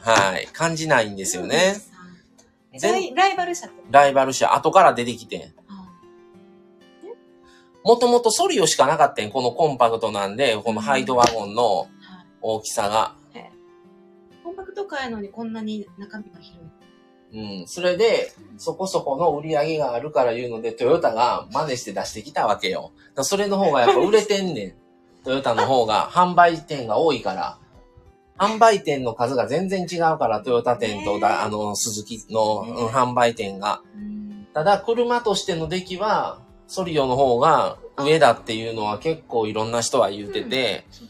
[0.00, 1.76] はい、感じないんですよね。
[2.80, 5.42] ライライバル社ライバル社、後から出てきてん。
[5.68, 5.86] あ
[7.82, 11.88] もともとソリオしかなかったん、このコンパクトなんで、このハイドワゴンのはい
[12.42, 13.16] 大きさが。
[14.42, 16.79] コンパクトカーやのにこんなに中身が広い。
[17.32, 17.64] うん。
[17.66, 22.92] それで、そこそこの売り上げがあるから言うので、トヨタが真似して出してきたわけよ。
[23.14, 24.74] だそれの方がやっぱ売れてんねん。
[25.24, 27.58] トヨタの方が、販売店が多いから。
[28.38, 33.82] 販売店の数が全然違うから、トヨタ店とだ、あの、鈴木の、うん販売店が。
[33.94, 34.46] うん。
[34.54, 41.09] ただ、車としての出来は、ソリオの方が上だっていうのは結構いろんな人は言うてて、そうかそうか。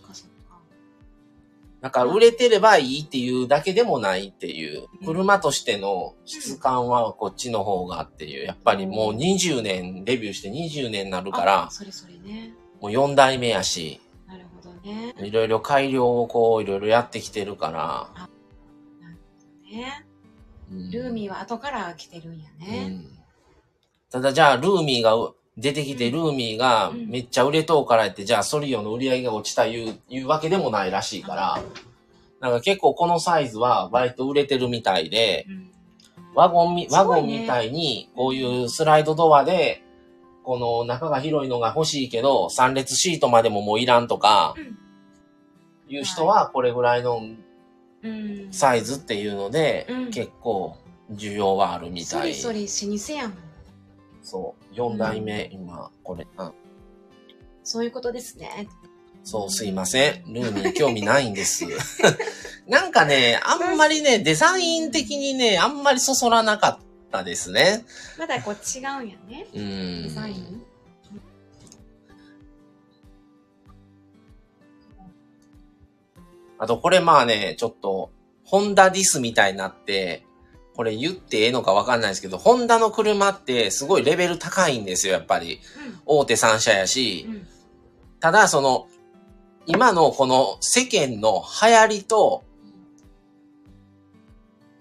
[1.81, 12.55] だから売れてればいいっていうだけでもないっていうう、ん車としての質感はこっちの方がっていう、やっぱりもう20年、デビューして20年になるからあ、それそれね。
[12.81, 15.14] もう4代目やし、なるほどね。
[15.18, 18.28] いろいろ改良をこういろいろやってきてるから、
[19.70, 20.05] ね。
[20.70, 22.89] うんルーミーは後から来てるんやうね。
[22.89, 23.05] ん
[24.11, 31.62] ただじゃあルーミーがう出てきて、うんルーミーがうんめっちゃ売れとうからって、じゃあソリオの売り上げが落ちたいう、いうわけでもないらしいから、
[32.40, 35.70] なんか結構このサイズは割と売れてるみたいで、うん。
[36.34, 39.82] ワゴンみ、ワゴンみたいに、こういうスライドドアで、
[40.42, 44.55] この中が広いのが欲しいけど、3列シートまでももういらんとか、
[45.88, 47.20] いう人はこれぐらいの
[48.03, 48.48] うん。
[48.53, 50.76] サイズっていうので、うん結構
[51.12, 52.34] 需要はあるみたい。
[52.34, 53.49] そりそり老舗やもん。
[54.22, 54.74] そう。
[54.74, 56.26] 4代目、今、これ。
[56.36, 56.52] うん
[57.62, 58.68] そういうことですね。
[59.22, 60.32] そう、すいません。
[60.32, 61.66] ルーミー興味ないんです。
[62.66, 66.78] なんかね、あんまりね、デザイン的にね、あんまりそそらなかっ
[67.12, 67.84] たですね。
[68.18, 69.46] まだこう違うんやね。
[69.54, 70.02] うん。
[70.04, 70.62] デザイン？
[76.58, 78.10] あと、これまあね、ちょっと、
[78.44, 80.24] ホンダディスみたいになって、
[80.74, 85.60] これ言ってええのかわかんないですけど、ホンダの車ってすごいレベル高いんですよ、やっぱり。
[86.06, 87.32] 大手3社やしう。
[87.32, 87.46] ん。
[88.20, 88.86] ただ、その、
[89.66, 92.44] 今のこの世間の流行りと、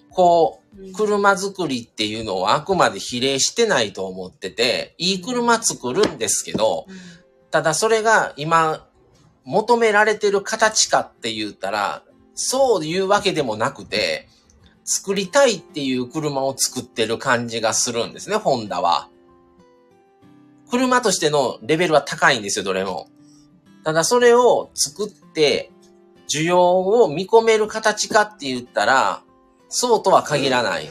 [0.09, 0.93] こう、うん。
[0.93, 7.19] 車作りっていうのはあくまで比例してないと思ってて、いい車作るんですけど、うん
[7.51, 8.87] ただそれが今
[9.43, 12.03] 求められてる形かって言ったら、
[12.35, 14.27] そういうわけでもなくて、
[14.91, 19.07] 作りたいっていう車を作ってる感じがするんですね、ホンダは。
[20.71, 23.07] 車としてのレベルは高いんですよ、どれも。
[23.83, 25.69] ただそれを作って、
[26.27, 29.21] 需要を見込める形かって言ったら、
[29.67, 30.89] そうとは限らない。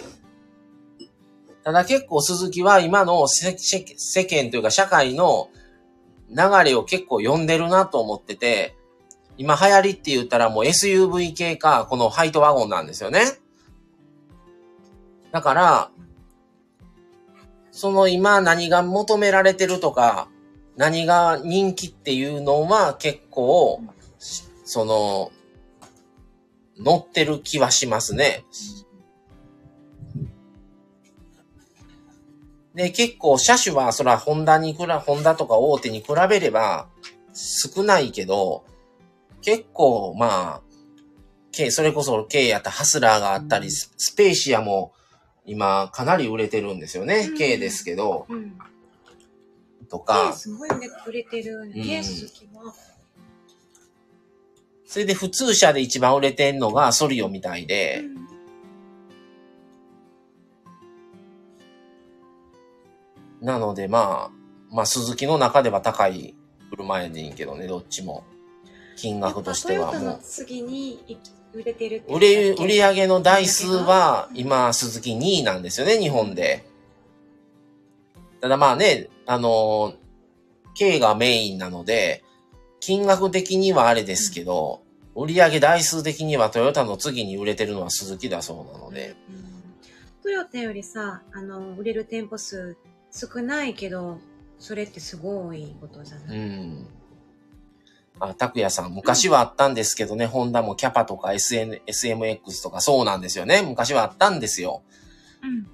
[1.64, 5.50] ただ結構鈴木は今の世間というか社会の
[6.30, 8.76] 流れを結構読んでるなと思ってて、
[9.36, 13.24] 今流行りって言ったらもう SUV 系か、このハイトワゴンなんですよね。
[15.32, 15.90] だから、
[17.70, 20.28] その今何が求められてるとか、
[20.76, 23.82] 何が人気っていうのは結構、
[24.64, 25.32] その、
[26.78, 28.44] 乗ってる気はしますね。
[32.74, 36.88] で、結構車種は、そら、ホンダにくら、ホンダとか大手に比べれば
[37.34, 38.64] 少ないけど、
[39.42, 40.62] 結構、まあ、
[41.50, 44.92] K、それこそ K やったハスラーがあったり、スペーシアも
[45.48, 47.28] 今かなり売れてるんですよね。
[47.30, 48.58] うん K ですけど、うん。
[49.88, 51.70] とか、すごいね、売れてる。
[51.72, 52.74] ケース好きは。
[54.84, 58.04] それで普通車で一番売れてんのがソリオみたいで、
[63.40, 66.34] なのでまあ、まあ鈴木の中では高い
[66.70, 68.24] 車やねんけどね、どっちも。
[68.96, 71.18] 金額としてはトヨタのも次に
[71.58, 72.02] 売れてる。
[72.08, 76.64] 売れ、売り上上げの台数は今鈴木2位なんですよね、日本で。
[78.40, 79.94] ただまあね、あのー
[80.78, 82.22] 軽がメインなので、
[82.78, 84.80] 金額的にはあれですけど、
[85.16, 89.48] 売上台数的にはトヨタの次に売れてるのは鈴木だそうなので、うん
[90.22, 92.76] トヨタよりさ、あの、売れる店舗数
[93.10, 94.18] 少ないけど、
[94.58, 96.86] それってすごいことじゃない、うん。
[98.20, 103.62] あ、拓也さん、昔はあったんですけどね、ホンダもキャパとか SN、SMX とかそうなんですよね。
[103.62, 104.82] 昔はあったんですよ。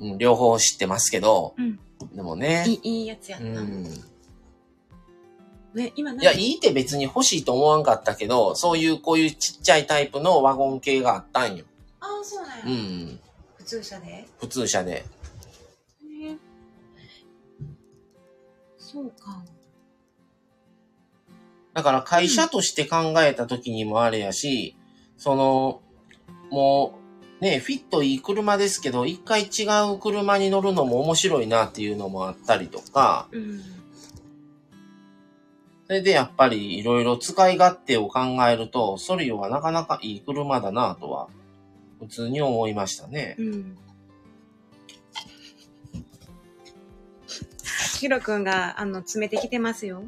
[0.00, 0.12] うん。
[0.12, 1.80] うん、両方知ってますけど、うん
[2.12, 3.46] でもね、いいいいやつやった。
[3.46, 3.84] うん。
[5.72, 6.22] ね、今何？
[6.22, 11.64] いや、いいって別に欲しいと思わんかったけど、そういうこういうちっちゃいタイプのワゴン系があったんよ。
[12.00, 12.64] ああ、そうなんや。
[12.66, 13.20] うん。
[13.56, 14.28] 普通車で？
[14.38, 14.92] 普通車で。
[14.92, 15.04] へ
[16.26, 16.36] え
[18.76, 19.42] そうか。
[21.74, 24.76] だから会社として考えた時にもあれやし、
[25.18, 25.80] その、
[26.50, 26.98] も
[27.40, 33.60] う、ね、フィットいい車ですけど、一回違う車に乗るのも面白いなっていうのもあったりとか、うん。
[35.86, 41.28] それでやっぱりいろいろ使い勝手を考えると、ソリオはなかなかいい車だなとは、
[41.98, 43.34] 普通に思いましたね。
[43.38, 43.76] うん。
[47.98, 50.04] ヒロ君が、あの、詰めてきてますよ。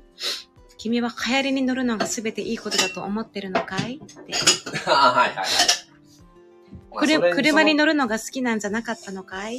[0.79, 3.97] 君は流行りに乗るのが全ていいことだと思ってるのかい？
[3.97, 4.35] って。
[4.87, 5.47] あはいはいはい。
[6.97, 9.59] くる車に乗乗るのが好きなんじゃなかったのかい？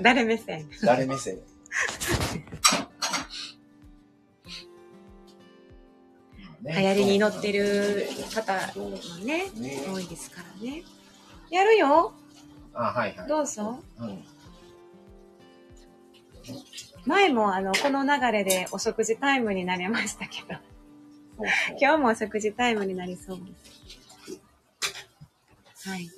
[0.00, 0.68] 誰目線？
[0.82, 1.38] 誰目線？
[6.64, 8.90] 流行りに乗ってる方も
[9.24, 10.84] ね、ね多いですからね。
[11.50, 12.12] やるよ
[12.72, 13.28] あ、はいはい。
[13.28, 13.82] どうぞ。
[13.98, 14.24] うん。
[17.06, 23.44] 前もあの、この流れでお食事タイムになりましたけど、そうそう今日もお食事タイムになりそうで
[25.82, 25.88] す。
[25.88, 26.08] はい。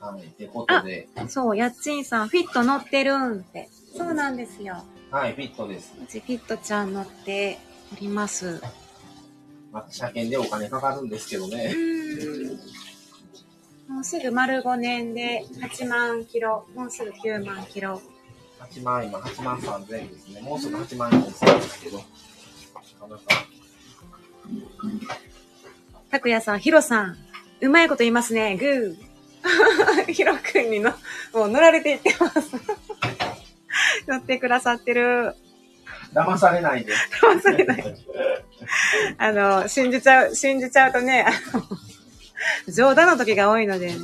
[0.00, 0.22] はい。
[0.22, 3.68] ってことで、そう、やっちんさん、フィット乗ってるんって。
[3.96, 4.82] そうなんですよ。
[5.10, 5.92] はい、フィットです。
[6.02, 7.58] うちフィットちゃん乗って
[7.94, 8.62] おります。
[9.70, 11.72] まあ、車検でお金かかるんですけどうね。
[11.74, 12.41] ーん。
[14.02, 18.02] もうすぐ丸5年で8万キロ、もうすぐ9万キロ。
[18.58, 20.40] 8万、今8万3000円ですね。
[20.40, 22.02] もうすぐ8万円ですけど。
[26.10, 27.16] 拓也さん、ヒロさん、
[27.60, 28.56] うまいこと言いますね。
[28.56, 30.06] グー。
[30.12, 30.90] ヒロくんにの、
[31.32, 32.56] もう乗られていってます。
[34.08, 35.36] 乗ってくださってる。
[36.12, 36.92] 騙されないで。
[37.20, 37.96] 騙されない。
[39.18, 41.62] あの、信じちゃう、信じちゃうとね、あの、
[42.68, 43.96] 冗談の時が多いのでね。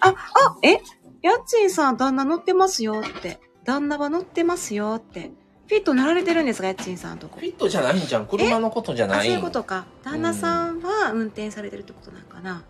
[0.00, 0.14] あ、あ、
[0.62, 0.78] え？
[1.22, 3.40] やっちんさん、旦那乗ってますよって。
[3.64, 5.32] 旦那は乗ってますよって。
[5.66, 7.46] フィット乗られてるんですか、やっちんさんのとこフ。
[7.46, 8.26] ィットじゃないんじゃん。
[8.26, 9.86] 車のことじゃあ、ないそういうことか。
[10.04, 12.64] 旦那さんは運転されてるってことなんかな。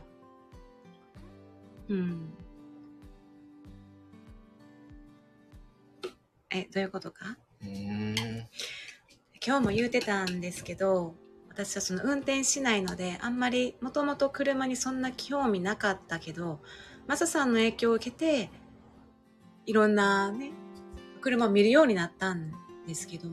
[1.89, 2.33] うん。
[6.51, 7.37] え、どういうことか？
[7.63, 8.15] うーん。
[9.47, 11.15] 今日も言うてたんですけど、
[11.57, 16.61] 私はその運転しないので、あんまりもともと車にそんな興味なかったけど、
[17.07, 18.51] マサさんの影響を受けて、
[19.65, 20.53] いろんなね、
[21.23, 22.53] 車を見るようになったん
[22.87, 23.31] ですけど、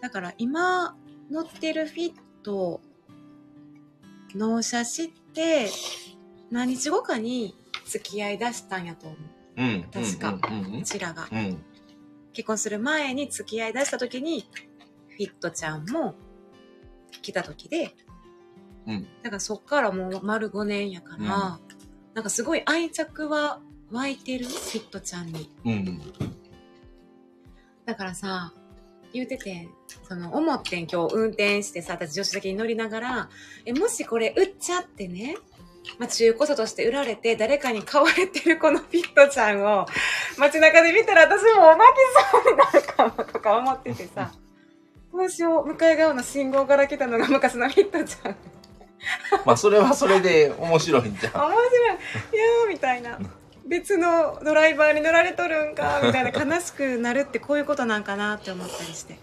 [0.00, 0.96] だから今
[1.30, 2.80] 乗ってるフィット、
[4.34, 5.68] 納車して、
[6.50, 7.54] 何日後かに
[7.84, 9.62] 付き合い出したんやと思う。
[9.62, 9.82] うん。
[9.92, 11.28] 確かうんうちらが。
[11.30, 11.38] うん。
[11.38, 11.64] うん。
[12.32, 14.48] 結婚する前に付き合い出した時に、
[15.10, 16.14] フィットちゃんも
[17.20, 17.94] 来た時で、
[18.86, 19.06] うん。
[19.22, 21.82] だからそっからもう丸5年やから、うん
[22.14, 23.60] なんかすごい愛着は
[23.90, 25.50] 湧いてる、フィットちゃんに。
[25.64, 26.00] うん。
[27.84, 28.52] だからさ、
[29.12, 29.68] 言うてて、
[30.06, 33.28] その、思ってん今日運転してさ、私助手席に乗りながら、
[33.64, 35.36] え、もしこれ売っちゃってね、
[35.98, 39.84] まあ、中古車として売られて誰かに買われてるこのフィットちゃんを
[40.38, 44.32] 街中で見たら私もう泣きそうになるかもとか思っててさ、
[45.12, 48.36] どうしよう、向かい側の信号から来たのが昔のフィットちゃん。
[49.44, 51.32] まあ、それはそれで面白いんじゃん。
[51.34, 51.96] 面白い。
[51.96, 53.18] いやーみたいな。
[53.66, 59.18] 別のドライバーに乗られとるんか、みたいな悲しくなるってこういうことなんかなって思ったりして。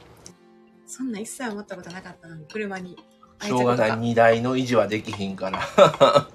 [0.85, 2.97] そんな一切思ったことなかったのに、車に
[3.39, 3.97] 愛しょうがない。
[3.97, 5.59] 荷台の維持はできひんから。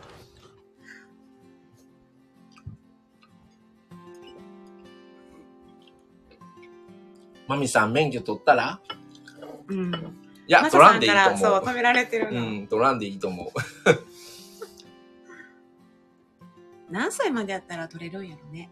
[7.46, 8.80] マミさん、免許取ったら？
[9.68, 9.94] うん。
[10.46, 11.68] いや、マ取らんでいいサさんから、そう、と思う。
[11.68, 12.40] 止められてるの。
[12.46, 13.48] うん、取らんでいいと思う。
[16.92, 18.70] 何歳までやったら取れるんやろね。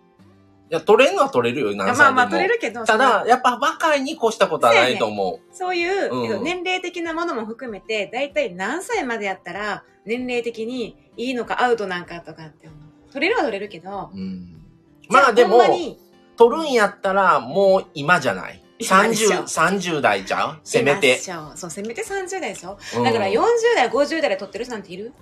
[0.73, 2.05] や、取れるのは取れるよ、何歳でも。
[2.05, 5.55] まあまあ取れるけど、ただ、やっぱ若いに越したことはないと思う。
[5.55, 13.13] そういう、うんえっと年齢的なものも含めて、だいたい何歳までやったら、年齢的にいいのかアウトなんかとかって思う。
[13.13, 14.63] 取れるは取れるけど、うん。
[15.11, 15.61] まあでも
[16.37, 18.62] 取るんやったら、もう今じゃない。
[18.85, 19.43] 今でしょ30、
[19.97, 20.61] 30代じゃん？
[20.65, 21.33] せめてそ
[21.67, 23.41] う、せめて30代でしょ、うんだから40
[23.77, 25.13] 代、50代で取ってる人なんている？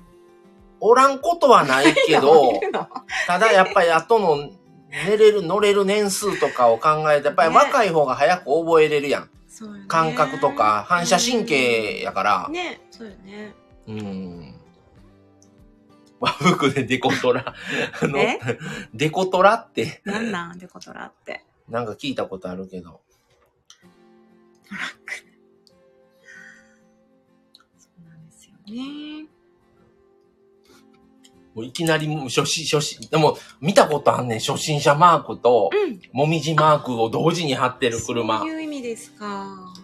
[0.81, 2.55] おらんことはないけど
[3.27, 4.51] ただやっぱり後の
[4.89, 9.23] 寝れる、乗れる年数とかを考えて、やっぱりね若い方が早く覚えれるやん。
[9.25, 9.29] ね
[9.89, 12.53] 感覚とか、反射神経やからうん。
[12.55, 13.55] ね、そうよね。
[13.87, 14.55] うん。
[16.19, 17.55] 和服でデコトラ。
[18.03, 18.39] あのえ、
[18.95, 20.59] デコトラって、なんなん？
[20.59, 21.45] デコトラって。
[21.69, 23.01] なんか聞いたことあるけど。
[24.71, 25.15] トラック。
[27.77, 29.27] そうなんですよね。
[31.55, 34.39] もういきなりもう初心、初心、でも見たことあんねん。
[34.39, 36.01] 初心者マークと、うん。
[36.13, 38.39] もみじマークを同時に貼ってる車。
[38.39, 39.75] そういう意味ですか。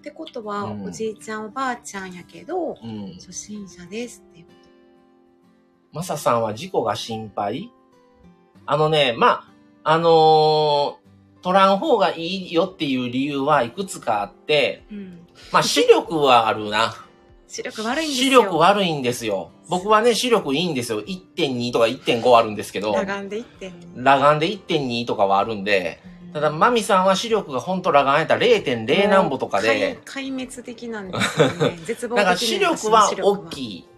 [0.02, 3.12] てことは、うんおじいちゃんおばあちゃんやけど、うん。
[3.14, 4.52] 初心者ですっていうこ
[5.92, 7.70] マサさんは事故が心配？
[8.66, 9.46] あのね、ま
[9.84, 11.01] あ、あのー
[11.42, 14.96] 取らん方がいいよっていう理由はいくつかあって、と。
[14.96, 15.26] うん。
[15.52, 16.94] まあ、視力はあるな。
[17.48, 18.24] 視力悪いんですよ。
[18.24, 19.50] 視力悪いんですよ。
[19.68, 21.02] 僕はね、視力いいんですよ。
[21.02, 24.10] 1.2とか1.5あるんですけど、裸眼で言ってんの。
[24.10, 26.00] 裸眼で1.2とかはあるんで、
[26.32, 31.78] ただ、マミさんは視力が本当裸眼やったら0.0何歩とかで、壊滅的なんですよね。
[31.84, 33.88] 絶望的だから視力は大きい。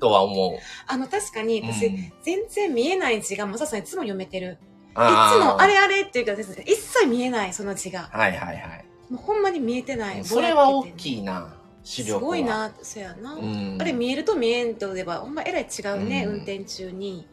[0.00, 0.58] とは思う。
[0.86, 4.58] あの、確かに私、うん全然見えない字が、まささんいつも読めてる。
[4.94, 8.08] いつもあれあれっていうかですね、一切見えない、その字が。
[8.12, 8.84] はいはいはい。
[9.10, 10.24] もうほんまに見えてない。
[10.24, 10.92] それは大い。
[10.92, 12.20] きいな、視す力は。
[12.20, 13.34] ごいな、そやな。
[13.34, 13.76] うん。
[13.80, 17.26] あれ見えると見えんとでは、ほんまえらい違うね、うん運転中に。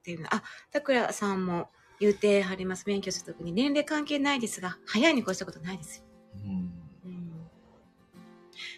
[0.00, 0.28] っていうの。
[0.32, 0.42] あ、
[1.12, 2.84] さんも言うてはります。
[2.86, 6.04] 免許取得に年齢関係ないですが、早いに越したことないですよ。
[6.44, 6.50] うん。
[7.06, 7.30] うん、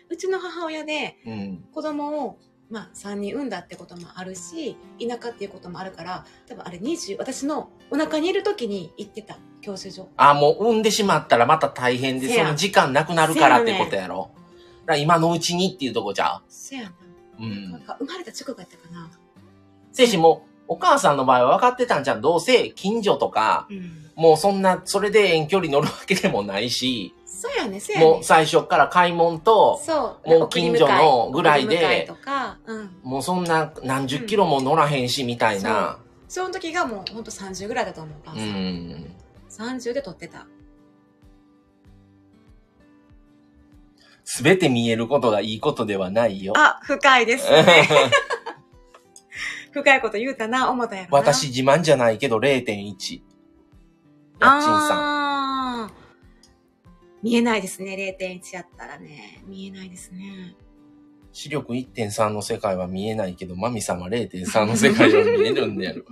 [0.09, 1.65] うちの母親でうん。
[1.73, 2.39] 子供を、
[2.71, 10.09] まあ、3人産んだってこともあるし、田舎っていうこともあるから、多分あれ20、私のお腹にいる時に行ってた、教習所。
[10.17, 14.31] あ、もう産んでしまったらまた大変で、その時間なくなるからってことやろ。
[14.87, 16.89] だから今のうちにっていうとこじゃせやな。
[16.89, 16.93] う。
[17.41, 17.85] うなんん。
[17.85, 19.11] か生まれた直後やったかな。
[19.93, 22.21] せいしもう、お母さんの場合は分かってたんじゃん。
[22.21, 24.11] どうせ近所とか、うん。
[24.15, 28.07] もうそんな、それで遠距離乗るわけでもないし、そうやね、そうやね。
[28.07, 30.29] もう最初から買い物と、そう。
[30.29, 32.09] もう近所のぐらいで
[32.67, 32.91] うん。
[33.05, 36.01] もうそんな何十キロも乗らへんし、みたいな。
[36.27, 38.49] その時がもうほんと30ぐらいだと思う、お母うさん。
[38.49, 39.15] ん。
[39.49, 40.49] 30で撮ってた。
[44.25, 46.55] すべて見えることがいいことではないよ。
[46.57, 47.89] あ、深いですね。
[49.71, 51.19] 深いこと言うたな、思ったやろな。
[51.19, 53.23] 私自慢じゃないけど0.1。
[54.41, 55.28] 家賃さん。
[57.23, 59.43] 見えないですね、0.1やったらね。
[59.47, 60.57] 見えないですね。
[61.33, 66.07] 視力1.3の世界は見えないけど、マミさんは0.3の世界は見えるんでやる。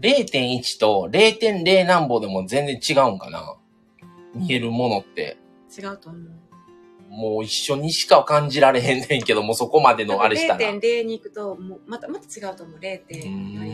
[0.00, 3.56] 0.1と0.0何歩でも全然違うんかな
[4.34, 5.36] 見えるものって。
[5.78, 6.49] 違うと思う。
[7.10, 10.60] もう一緒にしか感じられへんねんけど、もうそこまでのあれしたら。
[10.60, 13.70] 0.0に行くと、もうまた、また違うと思う、う0.0より。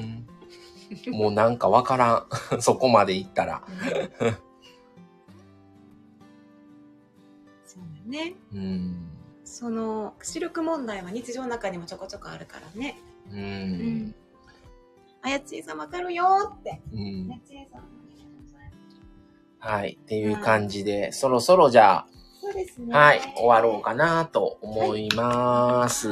[1.05, 2.13] ーんもうなんかわから
[2.57, 2.63] ん。
[2.63, 3.63] そこまで行ったら。
[4.21, 4.37] うん
[7.67, 8.35] そうだよね。
[8.55, 9.11] うん。
[9.45, 12.99] その、視力問題は日常の中にもちょこちょこあるからね。
[13.31, 13.37] う。
[13.37, 14.15] うん
[15.21, 16.81] あやちーさんわかるよーって。
[16.91, 17.97] うんあやちーさん。
[19.59, 19.99] はい。
[20.01, 22.07] っていう感じで、そろそろじゃ
[22.47, 22.95] そうですね。
[22.95, 26.09] あ、はい、終わろうかなと思います。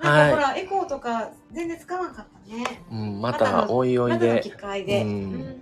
[0.00, 2.64] なんかほら、エコーとか全然使わんかったね。
[2.92, 4.40] うん、またおいおいで。
[4.56, 5.02] 会で。
[5.02, 5.60] うんうん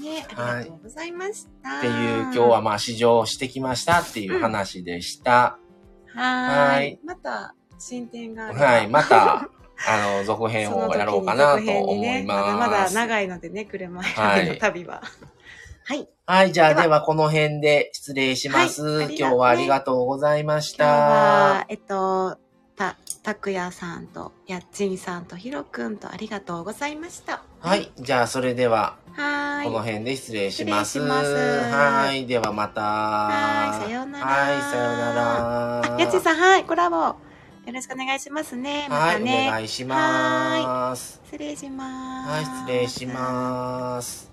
[0.00, 1.78] ね、ありがとうございました。
[1.78, 5.58] っていう、今日はまあ試乗してきましたっていう話でした。
[6.14, 6.98] はい。
[7.04, 9.48] また進展がはい、また、
[9.88, 12.56] あの、続編をやろうかなと思いねます。
[12.56, 14.94] まだまだ長いのでね、車はい選びの旅は。
[14.96, 15.39] はい。
[16.26, 18.84] はい、じゃあではこの辺で失礼します。
[18.84, 20.86] はい今日はありがとうございまし今日た。
[20.86, 22.38] は、えっと、
[22.76, 27.42] た、たくやさんと、やっちんさんと、ひろくんとありがとうございました。
[27.58, 29.64] はい、じゃあそれでは、はーい。
[29.66, 31.00] この辺で失礼します。
[31.00, 32.80] はい、ではまた。
[32.80, 35.14] はいさようならはい、さような
[35.90, 35.98] ら。
[35.98, 36.96] やっちんさん、はい、コラボ。
[36.96, 37.16] よ
[37.74, 38.86] ろしくお願いしますね。
[38.88, 39.48] まはい、たね。
[39.48, 41.20] お願いします。
[41.24, 42.30] 失礼します。
[42.30, 44.29] はい、失礼します。